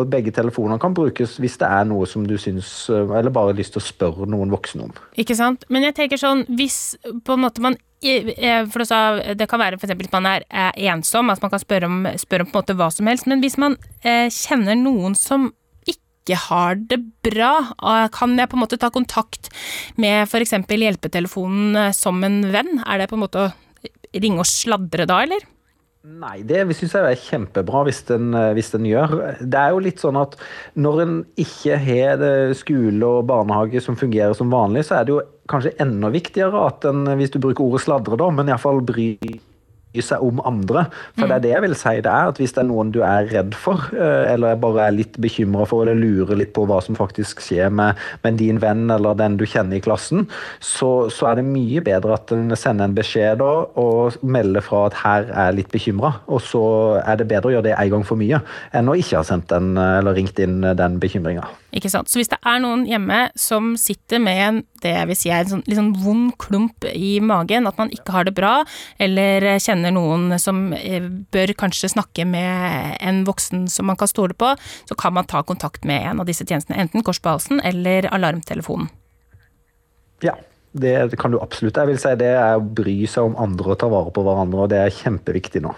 Begge 0.09 0.33
telefoner 0.33 0.79
kan 0.81 0.95
brukes 0.97 1.37
hvis 1.41 1.59
det 1.61 1.69
er 1.69 1.85
noe 1.87 2.07
som 2.09 2.25
du 2.27 2.33
syns 2.41 2.89
eh, 2.89 3.13
Eller 3.19 3.33
bare 3.33 3.51
har 3.51 3.59
lyst 3.59 3.77
til 3.77 3.83
å 3.83 3.85
spørre 3.85 4.29
noen 4.29 4.51
voksne 4.53 4.87
om. 4.87 4.97
Ikke 5.19 5.37
sant? 5.37 5.67
Men 5.69 5.85
jeg 5.85 5.97
tenker 5.99 6.21
sånn, 6.21 6.45
hvis 6.57 6.95
på 7.03 7.37
en 7.37 7.45
måte 7.45 7.61
man 7.61 7.77
eh, 7.77 7.92
for 8.71 8.83
du 8.83 8.87
sa, 8.87 8.99
Det 9.33 9.47
kan 9.49 9.61
være 9.61 9.79
for 9.79 9.87
eksempel 9.87 10.07
hvis 10.07 10.15
man 10.15 10.29
er, 10.29 10.45
er 10.51 10.77
ensom, 10.91 11.31
at 11.33 11.41
man 11.43 11.51
kan 11.53 11.61
spørre 11.63 11.89
om, 11.89 12.05
spørre 12.19 12.45
om 12.45 12.51
på 12.51 12.57
en 12.57 12.61
måte 12.61 12.77
hva 12.77 12.89
som 12.93 13.09
helst. 13.09 13.27
Men 13.31 13.43
hvis 13.43 13.59
man 13.61 13.77
eh, 14.03 14.29
kjenner 14.33 14.77
noen 14.79 15.15
som 15.17 15.51
ikke 16.23 16.39
har 16.39 16.77
det 16.79 16.99
bra, 17.25 17.53
eh, 17.75 18.09
kan 18.15 18.37
jeg 18.39 18.49
på 18.49 18.57
en 18.57 18.63
måte 18.63 18.79
ta 18.79 18.89
kontakt 18.89 19.49
med 19.99 20.23
f.eks. 20.23 20.55
hjelpetelefonen 20.69 21.75
eh, 21.75 21.91
som 21.91 22.23
en 22.23 22.43
venn? 22.53 22.79
Er 22.87 23.01
det 23.01 23.09
på 23.11 23.17
en 23.19 23.25
måte 23.25 23.43
å 23.43 23.51
ringe 24.13 24.39
og 24.39 24.47
sladre 24.47 25.07
da, 25.09 25.23
eller? 25.25 25.43
Nei, 26.03 26.41
det 26.43 26.65
syns 26.75 26.95
jeg 26.97 27.07
er 27.07 27.19
kjempebra 27.19 27.85
hvis 27.87 28.01
den, 28.07 28.33
eh, 28.35 28.53
hvis 28.55 28.71
den 28.71 28.87
gjør. 28.87 29.35
Det 29.39 29.59
er 29.59 29.75
jo 29.75 29.83
litt 29.83 30.03
sånn 30.03 30.19
at 30.19 30.37
når 30.75 31.03
en 31.03 31.15
ikke 31.39 31.79
har 31.79 32.25
skole 32.59 33.03
og 33.19 33.27
barnehage 33.27 33.83
som 33.83 33.99
fungerer 33.99 34.35
som 34.37 34.51
vanlig, 34.51 34.87
så 34.87 34.99
er 34.99 35.07
det 35.07 35.15
jo 35.17 35.23
kanskje 35.51 35.75
enda 35.83 36.11
viktigere 36.13 36.67
at 36.69 36.85
en, 36.87 37.07
hvis 37.19 37.33
du 37.33 37.41
bruker 37.43 37.65
ordet 37.65 37.83
sladre, 37.85 38.19
da, 38.19 38.29
men 38.33 38.51
iallfall 38.51 38.83
bry 38.85 39.09
seg 40.01 40.23
om 40.25 40.39
andre. 40.47 40.87
For 41.19 41.29
det 41.29 41.35
er 41.35 41.43
det 41.43 41.51
jeg 41.51 41.63
vil 41.65 41.75
si 41.77 41.93
det 42.01 42.09
er, 42.09 42.31
at 42.31 42.39
hvis 42.41 42.55
det 42.55 42.63
er 42.63 42.69
noen 42.69 42.89
du 42.93 43.01
er 43.05 43.27
redd 43.29 43.53
for, 43.57 43.83
eh, 43.93 44.31
eller 44.33 44.57
bare 44.61 44.87
er 44.87 44.95
litt 44.95 45.19
bekymra 45.21 45.67
for, 45.69 45.83
eller 45.83 45.99
lurer 45.99 46.39
litt 46.39 46.53
på 46.55 46.65
hva 46.69 46.79
som 46.81 46.97
faktisk 46.97 47.43
skjer 47.43 47.69
med, 47.69 47.99
med 48.23 48.39
din 48.41 48.61
venn 48.63 48.89
eller 48.93 49.17
den 49.19 49.37
du 49.37 49.45
kjenner 49.45 49.77
i 49.77 49.83
klassen, 49.83 50.25
så, 50.57 51.09
så 51.13 51.29
er 51.29 51.41
det 51.41 51.47
mye 51.51 51.83
bedre 51.85 52.17
at 52.17 52.33
en 52.33 52.55
sender 52.57 52.89
en 52.89 52.97
beskjed 52.97 53.41
da, 53.43 53.51
og 53.79 54.17
melder 54.25 54.65
fra 54.65 54.87
at 54.89 55.01
her 55.03 55.27
er 55.29 55.51
jeg 55.51 55.59
litt 55.61 55.73
bekymra. 55.75 56.15
Og 56.25 56.41
så 56.45 56.63
er 57.03 57.19
det 57.19 57.29
bedre 57.29 57.51
å 57.51 57.57
gjøre 57.57 57.69
det 57.69 57.77
en 57.77 57.97
gang 57.97 58.07
for 58.07 58.19
mye, 58.19 58.41
enn 58.73 58.89
å 58.89 58.97
ikke 58.97 59.19
ha 59.19 59.27
sendt 59.27 59.51
den, 59.53 59.75
eller 59.77 60.17
ringt 60.17 60.41
inn 60.41 60.63
den 60.63 60.97
bekymringa. 61.03 61.45
Ikke 61.73 61.89
sant? 61.89 62.09
Så 62.11 62.19
hvis 62.19 62.29
det 62.29 62.37
er 62.45 62.59
noen 62.61 62.85
hjemme 62.85 63.25
som 63.39 63.73
sitter 63.79 64.21
med 64.21 64.63
det 64.83 64.93
vil 65.09 65.17
si 65.17 65.31
en 65.33 65.49
sånn, 65.49 65.63
litt 65.65 65.79
sånn 65.79 65.93
vond 66.03 66.33
klump 66.41 66.85
i 66.91 67.15
magen, 67.23 67.67
at 67.69 67.79
man 67.79 67.91
ikke 67.93 68.13
har 68.13 68.27
det 68.27 68.35
bra, 68.37 68.53
eller 69.01 69.47
kjenner 69.63 69.93
noen 69.95 70.35
som 70.41 70.65
eh, 70.75 71.07
bør 71.33 71.55
kanskje 71.57 71.93
snakke 71.95 72.27
med 72.29 72.97
en 72.99 73.23
voksen 73.27 73.65
som 73.71 73.87
man 73.89 73.97
kan 73.99 74.11
stole 74.11 74.35
på, 74.37 74.53
så 74.89 74.97
kan 74.99 75.15
man 75.15 75.29
ta 75.29 75.41
kontakt 75.47 75.87
med 75.87 76.03
en 76.11 76.21
av 76.21 76.29
disse 76.29 76.45
tjenestene, 76.45 76.81
enten 76.83 77.05
Kors 77.05 77.21
på 77.23 77.31
halsen 77.31 77.63
eller 77.63 78.09
Alarmtelefonen. 78.13 78.91
Ja, 80.23 80.35
det 80.73 81.17
kan 81.21 81.33
du 81.33 81.39
absolutt. 81.41 81.77
Jeg 81.77 81.89
vil 81.89 81.99
si 82.01 82.13
det 82.19 82.33
er 82.35 82.59
å 82.59 82.63
bry 82.63 82.95
seg 83.09 83.31
om 83.31 83.39
andre 83.39 83.73
og 83.73 83.81
ta 83.81 83.89
vare 83.91 84.13
på 84.13 84.23
hverandre, 84.25 84.65
og 84.65 84.71
det 84.73 84.83
er 84.83 84.95
kjempeviktig 85.01 85.63
nå. 85.65 85.73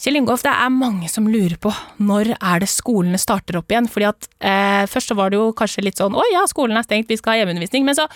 Kjell 0.00 0.16
Ingolf, 0.16 0.40
det 0.40 0.52
er 0.56 0.70
mange 0.72 1.10
som 1.12 1.26
lurer 1.28 1.58
på 1.60 1.68
når 2.00 2.30
er 2.32 2.62
det 2.62 2.70
skolene 2.72 3.18
starter 3.20 3.58
opp 3.58 3.68
igjen? 3.68 3.88
Fordi 3.90 4.06
at 4.08 4.28
eh, 4.40 4.86
Først 4.88 5.12
så 5.12 5.16
var 5.18 5.28
det 5.28 5.36
jo 5.36 5.50
kanskje 5.56 5.84
litt 5.84 6.00
sånn 6.00 6.16
å 6.16 6.24
ja, 6.32 6.46
skolen 6.48 6.78
er 6.80 6.86
stengt, 6.86 7.10
vi 7.10 7.18
skal 7.20 7.34
ha 7.34 7.42
hjemmeundervisning. 7.42 7.84
Men 7.84 7.98
så 7.98 8.06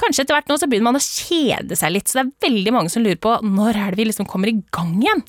kanskje 0.00 0.24
etter 0.24 0.38
hvert 0.38 0.48
nå 0.48 0.56
så 0.56 0.70
begynner 0.70 0.88
man 0.88 0.96
å 0.96 1.04
kjede 1.04 1.76
seg 1.76 1.92
litt. 1.92 2.08
Så 2.08 2.16
det 2.16 2.24
er 2.24 2.48
veldig 2.48 2.72
mange 2.72 2.94
som 2.94 3.04
lurer 3.04 3.20
på 3.20 3.36
når 3.44 3.76
er 3.76 3.92
det 3.92 4.00
vi 4.00 4.08
liksom 4.08 4.28
kommer 4.30 4.48
i 4.48 4.56
gang 4.72 4.96
igjen? 5.02 5.20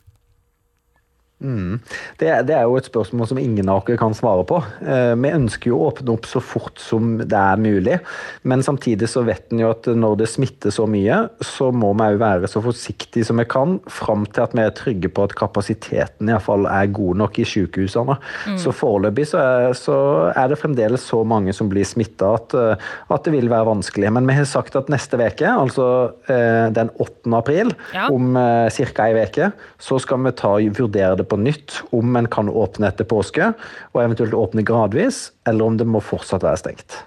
Mm. 1.46 1.80
Det, 2.20 2.32
det 2.50 2.56
er 2.58 2.66
jo 2.66 2.78
et 2.80 2.90
spørsmål 2.90 3.30
som 3.30 3.40
ingen 3.42 3.70
av 3.72 3.84
dere 3.86 4.00
kan 4.02 4.16
svare 4.18 4.46
på. 4.48 4.60
Eh, 4.82 5.14
vi 5.22 5.34
ønsker 5.36 5.72
jo 5.72 5.80
å 5.80 5.90
åpne 5.92 6.16
opp 6.16 6.28
så 6.30 6.42
fort 6.44 6.82
som 6.82 7.18
det 7.22 7.38
er 7.38 7.62
mulig, 7.62 8.00
men 8.48 8.64
samtidig 8.66 9.10
så 9.12 9.24
vet 9.28 9.54
en 9.54 9.62
jo 9.62 9.72
at 9.74 9.90
når 9.92 10.18
det 10.24 10.30
smitter 10.32 10.74
så 10.74 10.88
mye, 10.90 11.22
så 11.46 11.70
må 11.76 11.92
vi 12.00 12.08
òg 12.10 12.20
være 12.22 12.50
så 12.52 12.62
forsiktige 12.66 13.28
som 13.28 13.42
vi 13.42 13.48
kan, 13.50 13.78
fram 13.92 14.26
til 14.26 14.46
at 14.46 14.56
vi 14.58 14.64
er 14.66 14.74
trygge 14.76 15.12
på 15.14 15.28
at 15.28 15.36
kapasiteten 15.38 16.32
iallfall 16.32 16.68
er 16.72 16.92
god 16.96 17.22
nok 17.22 17.40
i 17.42 17.48
sykehusene. 17.48 18.18
Mm. 18.50 18.58
Så 18.62 18.74
foreløpig 18.76 19.28
så 19.30 19.42
er, 19.44 19.78
så 19.78 19.98
er 20.34 20.52
det 20.52 20.60
fremdeles 20.62 21.06
så 21.06 21.22
mange 21.28 21.54
som 21.56 21.70
blir 21.72 21.86
smitta 21.88 22.34
at, 22.40 22.56
eh, 22.58 22.90
at 23.14 23.28
det 23.28 23.36
vil 23.36 23.52
være 23.52 23.70
vanskelig. 23.70 24.12
Men 24.16 24.28
vi 24.30 24.38
har 24.40 24.50
sagt 24.50 24.78
at 24.80 24.90
neste 24.92 25.20
uke, 25.20 25.48
altså 25.48 25.88
eh, 26.32 26.72
den 26.76 26.92
8. 27.00 27.36
april, 27.38 27.74
Ja. 27.94 28.10
om 28.12 28.36
eh, 28.38 28.70
ca. 28.96 29.06
ei 29.08 29.26
uke, 29.26 29.52
så 29.80 30.00
skal 30.02 30.24
vi 30.26 30.34
ta, 30.36 30.56
vurdere 30.76 31.16
det 31.20 31.28
på 31.30 31.35
nytt 31.40 31.80
om 31.96 32.16
en 32.20 32.30
kan 32.32 32.50
åpne 32.52 32.90
etter 32.92 33.08
påske, 33.10 33.52
og 33.94 34.04
eventuelt 34.04 34.36
åpne 34.38 34.66
gradvis, 34.68 35.30
eller 35.48 35.66
om 35.66 35.80
det 35.80 35.88
må 35.90 36.04
fortsatt 36.04 36.46
være 36.46 36.62
stengt. 36.62 37.00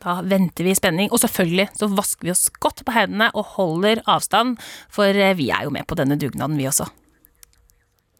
Da 0.00 0.20
venter 0.24 0.64
vi 0.64 0.72
i 0.72 0.78
spenning, 0.78 1.10
og 1.12 1.20
selvfølgelig 1.20 1.68
så 1.76 1.90
vasker 1.92 2.28
vi 2.28 2.32
oss 2.32 2.46
godt 2.62 2.84
på 2.86 2.94
hendene 2.96 3.28
og 3.36 3.56
holder 3.58 4.00
avstand, 4.08 4.56
for 4.92 5.12
eh, 5.12 5.36
vi 5.36 5.50
er 5.52 5.66
jo 5.66 5.74
med 5.74 5.84
på 5.88 5.98
denne 5.98 6.16
dugnaden 6.20 6.56
vi 6.56 6.68
også. 6.70 6.88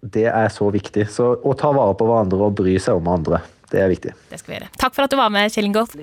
Det 0.00 0.26
er 0.28 0.52
så 0.52 0.68
viktig. 0.72 1.06
Så 1.12 1.32
å 1.36 1.56
ta 1.56 1.72
vare 1.76 1.96
på 1.96 2.06
hverandre 2.08 2.46
og 2.46 2.56
bry 2.60 2.76
seg 2.80 3.00
om 3.00 3.08
andre, 3.12 3.42
det 3.72 3.80
er 3.80 3.90
viktig. 3.92 4.14
Det 4.30 4.40
skal 4.40 4.52
vi 4.52 4.58
gjøre. 4.58 4.70
Takk 4.80 4.96
for 4.96 5.06
at 5.06 5.12
du 5.12 5.18
var 5.20 5.32
med, 5.32 5.52
Kjell 5.52 5.68
Ingolf. 5.68 5.96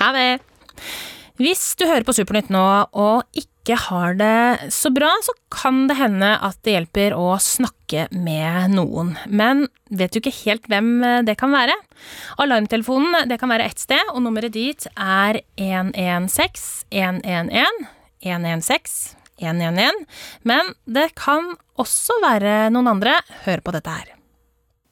Ha 0.00 0.10
det. 0.16 0.28
Hvis 1.42 1.64
du 1.78 1.86
hører 1.88 2.06
på 2.06 2.14
Supernytt 2.14 2.50
nå 2.52 2.62
og 2.92 3.24
ikke 3.38 3.51
har 3.78 4.16
det 4.18 4.72
så 4.74 4.90
bra, 4.90 5.08
så 5.22 5.32
kan 5.54 5.86
det 5.86 5.94
hende 6.00 6.32
at 6.42 6.58
det 6.66 6.74
hjelper 6.74 7.14
å 7.14 7.36
snakke 7.38 8.08
med 8.10 8.74
noen. 8.74 9.14
Men 9.30 9.68
vet 9.86 10.12
du 10.12 10.18
ikke 10.18 10.34
helt 10.42 10.66
hvem 10.66 10.90
det 11.26 11.36
kan 11.38 11.54
være? 11.54 11.76
Alarmtelefonen 12.42 13.30
det 13.30 13.38
kan 13.38 13.52
være 13.52 13.70
ett 13.70 13.82
sted, 13.82 14.02
og 14.10 14.24
nummeret 14.24 14.54
dit 14.56 14.86
er 14.96 15.38
116 15.54 16.82
111 16.90 17.86
116 18.26 19.14
111. 19.42 20.04
Men 20.42 20.74
det 20.84 21.12
kan 21.18 21.54
også 21.80 22.18
være 22.22 22.70
noen 22.74 22.90
andre. 22.96 23.16
Hør 23.46 23.62
på 23.64 23.74
dette 23.78 23.94
her. 23.94 24.14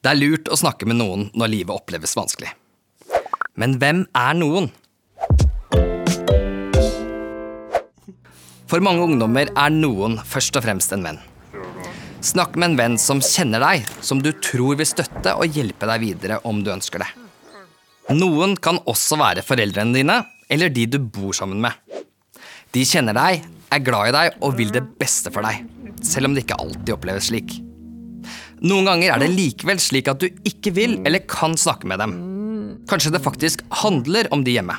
Det 0.00 0.14
er 0.14 0.20
lurt 0.22 0.48
å 0.48 0.56
snakke 0.56 0.88
med 0.88 1.00
noen 1.02 1.28
når 1.36 1.52
livet 1.58 1.76
oppleves 1.76 2.16
vanskelig. 2.16 2.54
Men 3.60 3.76
hvem 3.82 4.06
er 4.16 4.38
noen? 4.38 4.70
For 8.70 8.78
mange 8.78 9.02
ungdommer 9.02 9.48
er 9.50 9.72
noen 9.74 10.14
først 10.22 10.54
og 10.54 10.62
fremst 10.62 10.92
en 10.94 11.02
venn. 11.02 11.16
Snakk 12.22 12.54
med 12.54 12.68
en 12.68 12.76
venn 12.78 12.98
som 13.00 13.22
kjenner 13.24 13.62
deg, 13.64 13.86
som 14.04 14.20
du 14.22 14.28
tror 14.44 14.76
vil 14.78 14.86
støtte 14.86 15.32
og 15.34 15.56
hjelpe 15.56 15.88
deg 15.90 16.04
videre 16.04 16.36
om 16.46 16.60
du 16.62 16.70
ønsker 16.70 17.02
det. 17.02 17.08
Noen 18.14 18.54
kan 18.62 18.78
også 18.90 19.18
være 19.18 19.42
foreldrene 19.46 19.96
dine 19.96 20.20
eller 20.50 20.70
de 20.70 20.84
du 20.90 21.00
bor 21.02 21.34
sammen 21.34 21.58
med. 21.64 21.74
De 22.70 22.84
kjenner 22.86 23.16
deg, 23.16 23.42
er 23.74 23.82
glad 23.86 24.10
i 24.10 24.14
deg 24.14 24.38
og 24.46 24.54
vil 24.58 24.70
det 24.74 24.84
beste 25.00 25.32
for 25.34 25.46
deg, 25.46 25.64
selv 26.06 26.28
om 26.28 26.36
det 26.36 26.44
ikke 26.44 26.60
alltid 26.62 26.94
oppleves 26.94 27.30
slik. 27.32 27.56
Noen 28.60 28.86
ganger 28.86 29.14
er 29.16 29.24
det 29.24 29.32
likevel 29.32 29.82
slik 29.82 30.12
at 30.12 30.22
du 30.22 30.28
ikke 30.46 30.74
vil 30.76 30.98
eller 31.00 31.26
kan 31.26 31.56
snakke 31.58 31.90
med 31.90 32.02
dem. 32.02 32.14
Kanskje 32.90 33.14
det 33.16 33.24
faktisk 33.24 33.66
handler 33.82 34.30
om 34.34 34.46
de 34.46 34.54
hjemme. 34.58 34.78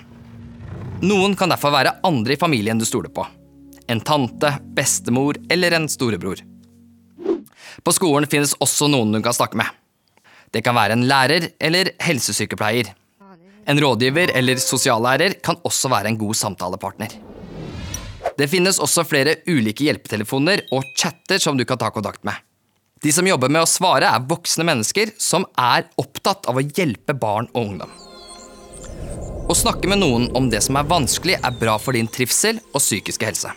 Noen 1.04 1.36
kan 1.36 1.52
derfor 1.52 1.74
være 1.74 1.98
andre 2.08 2.38
i 2.38 2.40
familien 2.40 2.80
du 2.80 2.88
stoler 2.88 3.12
på. 3.12 3.26
En 3.92 4.00
tante, 4.00 4.54
bestemor 4.76 5.36
eller 5.52 5.76
en 5.76 5.90
storebror. 5.92 6.40
På 7.84 7.92
skolen 7.92 8.28
finnes 8.32 8.54
også 8.64 8.88
noen 8.92 9.12
du 9.12 9.20
kan 9.24 9.36
snakke 9.36 9.60
med. 9.60 9.68
Det 10.52 10.62
kan 10.64 10.76
være 10.76 10.96
en 10.96 11.08
lærer 11.10 11.50
eller 11.60 11.92
helsesykepleier. 12.04 12.94
En 13.68 13.80
rådgiver 13.80 14.32
eller 14.36 14.60
sosiallærer 14.64 15.36
kan 15.44 15.60
også 15.68 15.92
være 15.92 16.12
en 16.12 16.20
god 16.20 16.38
samtalepartner. 16.40 17.14
Det 18.38 18.48
finnes 18.50 18.80
også 18.80 19.04
flere 19.08 19.38
ulike 19.50 19.86
hjelpetelefoner 19.86 20.64
og 20.72 20.88
chatter 20.98 21.42
som 21.44 21.60
du 21.60 21.66
kan 21.68 21.80
ta 21.82 21.92
kontakt 21.92 22.24
med. 22.28 22.36
De 23.02 23.12
som 23.12 23.28
jobber 23.28 23.50
med 23.50 23.66
å 23.66 23.70
svare, 23.70 24.08
er 24.08 24.28
voksne 24.30 24.66
mennesker 24.68 25.12
som 25.20 25.48
er 25.58 25.88
opptatt 26.00 26.48
av 26.48 26.60
å 26.60 26.64
hjelpe 26.64 27.16
barn 27.18 27.50
og 27.52 27.74
ungdom. 27.74 27.92
Å 29.50 29.58
snakke 29.58 29.90
med 29.90 30.00
noen 30.04 30.30
om 30.38 30.48
det 30.52 30.62
som 30.64 30.78
er 30.80 30.88
vanskelig, 30.88 31.40
er 31.42 31.60
bra 31.60 31.76
for 31.82 31.98
din 31.98 32.08
trivsel 32.08 32.62
og 32.72 32.80
psykiske 32.80 33.28
helse. 33.28 33.52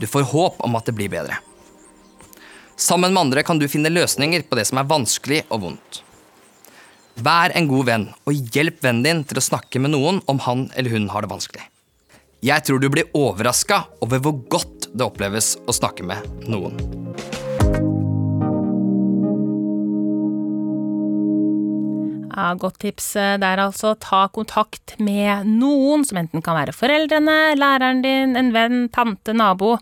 Du 0.00 0.06
får 0.06 0.28
håp 0.32 0.60
om 0.64 0.78
at 0.78 0.88
det 0.88 0.94
blir 0.96 1.12
bedre. 1.12 1.38
Sammen 2.76 3.12
med 3.12 3.20
andre 3.20 3.42
kan 3.46 3.60
du 3.60 3.68
finne 3.70 3.92
løsninger 3.92 4.46
på 4.48 4.58
det 4.58 4.64
som 4.70 4.80
er 4.80 4.88
vanskelig 4.88 5.42
og 5.48 5.66
vondt. 5.66 6.00
Vær 7.22 7.52
en 7.54 7.68
god 7.68 7.86
venn, 7.86 8.06
og 8.24 8.54
hjelp 8.54 8.80
vennen 8.82 9.04
din 9.04 9.20
til 9.28 9.38
å 9.38 9.44
snakke 9.44 9.82
med 9.82 9.92
noen 9.92 10.22
om 10.32 10.40
han 10.46 10.70
eller 10.74 10.96
hun 10.96 11.10
har 11.12 11.22
det 11.22 11.32
vanskelig. 11.34 11.68
Jeg 12.42 12.64
tror 12.66 12.80
du 12.82 12.88
blir 12.90 13.12
overraska 13.14 13.84
over 14.02 14.24
hvor 14.24 14.40
godt 14.50 14.88
det 14.90 15.06
oppleves 15.06 15.54
å 15.68 15.76
snakke 15.76 16.08
med 16.08 16.26
noen. 16.50 17.01
Ja, 22.32 22.54
Godt 22.54 22.78
tips 22.78 23.16
eh, 23.16 23.36
der, 23.40 23.60
altså. 23.60 23.94
Ta 24.00 24.26
kontakt 24.32 24.96
med 25.02 25.46
noen, 25.48 26.04
som 26.08 26.20
enten 26.22 26.42
kan 26.44 26.56
være 26.56 26.74
foreldrene, 26.76 27.54
læreren 27.58 28.02
din, 28.04 28.36
en 28.38 28.52
venn, 28.54 28.86
tante, 28.94 29.34
nabo, 29.36 29.76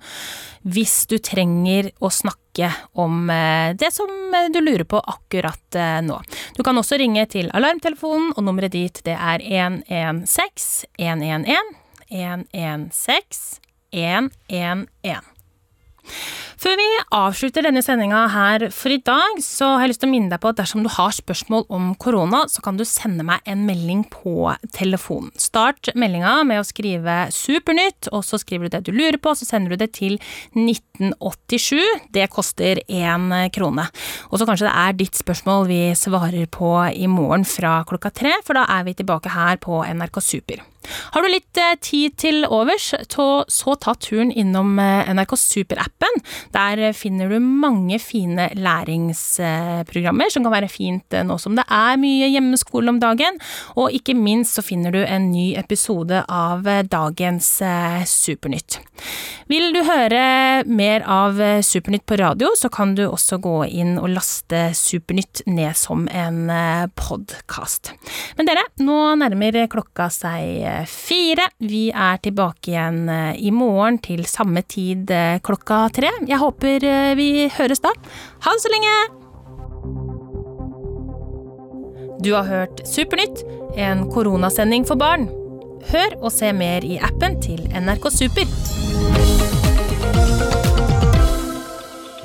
hvis 0.67 1.05
du 1.11 1.19
trenger 1.23 1.93
å 2.03 2.11
snakke 2.13 2.73
om 2.99 3.31
eh, 3.31 3.71
det 3.79 3.93
som 3.95 4.11
eh, 4.35 4.51
du 4.53 4.61
lurer 4.65 4.87
på 4.89 4.99
akkurat 4.99 5.81
nå. 6.05 6.19
Du 6.57 6.65
kan 6.67 6.79
også 6.81 6.99
ringe 7.01 7.25
til 7.31 7.51
alarmtelefonen, 7.55 8.35
og 8.35 8.47
nummeret 8.47 8.75
dit 8.75 9.03
det 9.07 9.15
er 9.15 9.45
116 9.47 10.91
111 10.99 11.77
116 12.11 13.61
111. 13.95 15.23
Før 16.61 16.75
vi 16.77 16.87
avslutter 17.17 17.65
denne 17.65 17.81
sendinga 17.81 18.19
her 18.35 18.67
for 18.77 18.93
i 18.93 18.99
dag, 19.01 19.39
så 19.41 19.71
har 19.71 19.87
jeg 19.87 19.95
lyst 19.95 20.03
til 20.03 20.11
å 20.11 20.13
minne 20.13 20.29
deg 20.29 20.43
på 20.43 20.51
at 20.51 20.59
dersom 20.59 20.83
du 20.85 20.91
har 20.93 21.15
spørsmål 21.17 21.63
om 21.73 21.87
korona, 21.97 22.43
så 22.53 22.61
kan 22.61 22.77
du 22.77 22.83
sende 22.85 23.25
meg 23.25 23.47
en 23.49 23.63
melding 23.65 24.03
på 24.13 24.51
telefonen. 24.77 25.33
Start 25.41 25.89
meldinga 25.97 26.35
med 26.45 26.61
å 26.61 26.67
skrive 26.69 27.15
'Supernytt', 27.33 28.11
og 28.13 28.27
så 28.29 28.37
skriver 28.43 28.69
du 28.69 28.77
det 28.77 28.83
du 28.85 28.93
lurer 28.93 29.17
på, 29.17 29.33
så 29.33 29.49
sender 29.49 29.73
du 29.73 29.81
det 29.81 29.95
til 29.97 30.19
1987. 30.53 31.81
Det 32.13 32.29
koster 32.29 32.83
én 32.85 33.33
krone. 33.57 33.89
Og 34.29 34.37
så 34.37 34.45
kanskje 34.45 34.69
det 34.69 34.77
er 34.77 34.99
ditt 35.01 35.17
spørsmål 35.17 35.65
vi 35.71 35.81
svarer 35.97 36.45
på 36.45 36.75
i 36.93 37.09
morgen 37.09 37.49
fra 37.49 37.87
klokka 37.89 38.13
tre, 38.13 38.37
for 38.45 38.53
da 38.53 38.67
er 38.69 38.85
vi 38.85 38.99
tilbake 39.01 39.33
her 39.33 39.57
på 39.57 39.81
NRK 39.81 40.21
Super. 40.21 40.70
Har 40.89 41.23
du 41.23 41.29
litt 41.29 41.59
eh, 41.61 41.77
tid 41.83 42.17
til 42.21 42.45
overs, 42.49 42.91
så 43.11 43.75
ta 43.81 43.95
turen 44.01 44.33
innom 44.33 44.79
eh, 44.81 45.11
NRK 45.13 45.37
Super-appen. 45.39 46.21
Der 46.55 46.83
finner 46.97 47.31
du 47.31 47.39
mange 47.41 48.01
fine 48.03 48.49
læringsprogrammer 48.57 50.33
som 50.33 50.47
kan 50.47 50.55
være 50.55 50.71
fint 50.73 51.17
eh, 51.17 51.27
nå 51.27 51.37
som 51.41 51.59
det 51.59 51.67
er 51.69 52.01
mye 52.01 52.31
hjemmeskole 52.33 52.95
om 52.95 53.01
dagen. 53.03 53.41
Og 53.77 53.95
ikke 53.97 54.17
minst 54.17 54.57
så 54.57 54.65
finner 54.65 54.95
du 54.95 55.03
en 55.05 55.31
ny 55.35 55.53
episode 55.61 56.25
av 56.27 56.67
dagens 56.91 57.51
Supernytt. 58.09 58.79
Vil 59.51 59.73
du 59.75 59.81
høre 59.85 60.63
mer 60.69 61.05
av 61.09 61.39
Supernytt 61.67 62.07
på 62.09 62.19
radio, 62.21 62.53
så 62.57 62.71
kan 62.73 62.95
du 62.97 63.05
også 63.09 63.41
gå 63.43 63.57
inn 63.69 63.97
og 64.01 64.13
laste 64.15 64.69
Supernytt 64.77 65.43
ned 65.51 65.77
som 65.79 66.07
en 66.09 66.51
podkast. 66.99 67.93
Men 68.39 68.49
dere, 68.49 68.65
nå 68.83 68.99
nærmer 69.21 69.59
klokka 69.71 70.09
seg 70.15 70.70
fire. 70.89 71.47
Vi 71.59 71.89
er 71.91 72.21
tilbake 72.25 72.73
igjen 72.73 73.09
eh, 73.09 73.39
i 73.39 73.53
morgen 73.55 73.99
til 74.03 74.25
samme 74.29 74.63
tid 74.67 75.11
eh, 75.15 75.41
klokka 75.45 75.87
tre. 75.95 76.13
Jeg 76.29 76.41
håper 76.41 76.87
eh, 76.87 77.15
vi 77.19 77.49
høres 77.57 77.83
da. 77.85 77.93
Ha 78.47 78.55
det 78.57 78.65
så 78.65 78.73
lenge! 78.73 78.95
Du 82.21 82.35
har 82.37 82.45
hørt 82.45 82.83
Supernytt, 82.85 83.43
en 83.81 84.05
koronasending 84.13 84.85
for 84.89 85.01
barn. 85.01 85.31
Hør 85.89 86.19
og 86.21 86.29
se 86.35 86.51
mer 86.53 86.85
i 86.85 86.99
appen 87.01 87.39
til 87.41 87.63
NRK 87.73 88.11
Super. 88.13 88.51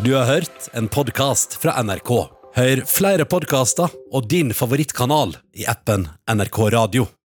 Du 0.04 0.12
har 0.14 0.28
hørt 0.28 0.68
en 0.76 0.92
podkast 0.92 1.56
fra 1.62 1.80
NRK. 1.82 2.12
Hør 2.56 2.86
flere 2.88 3.26
podkaster 3.28 3.92
og 4.12 4.28
din 4.32 4.54
favorittkanal 4.56 5.34
i 5.56 5.66
appen 5.72 6.10
NRK 6.30 6.60
Radio. 6.76 7.16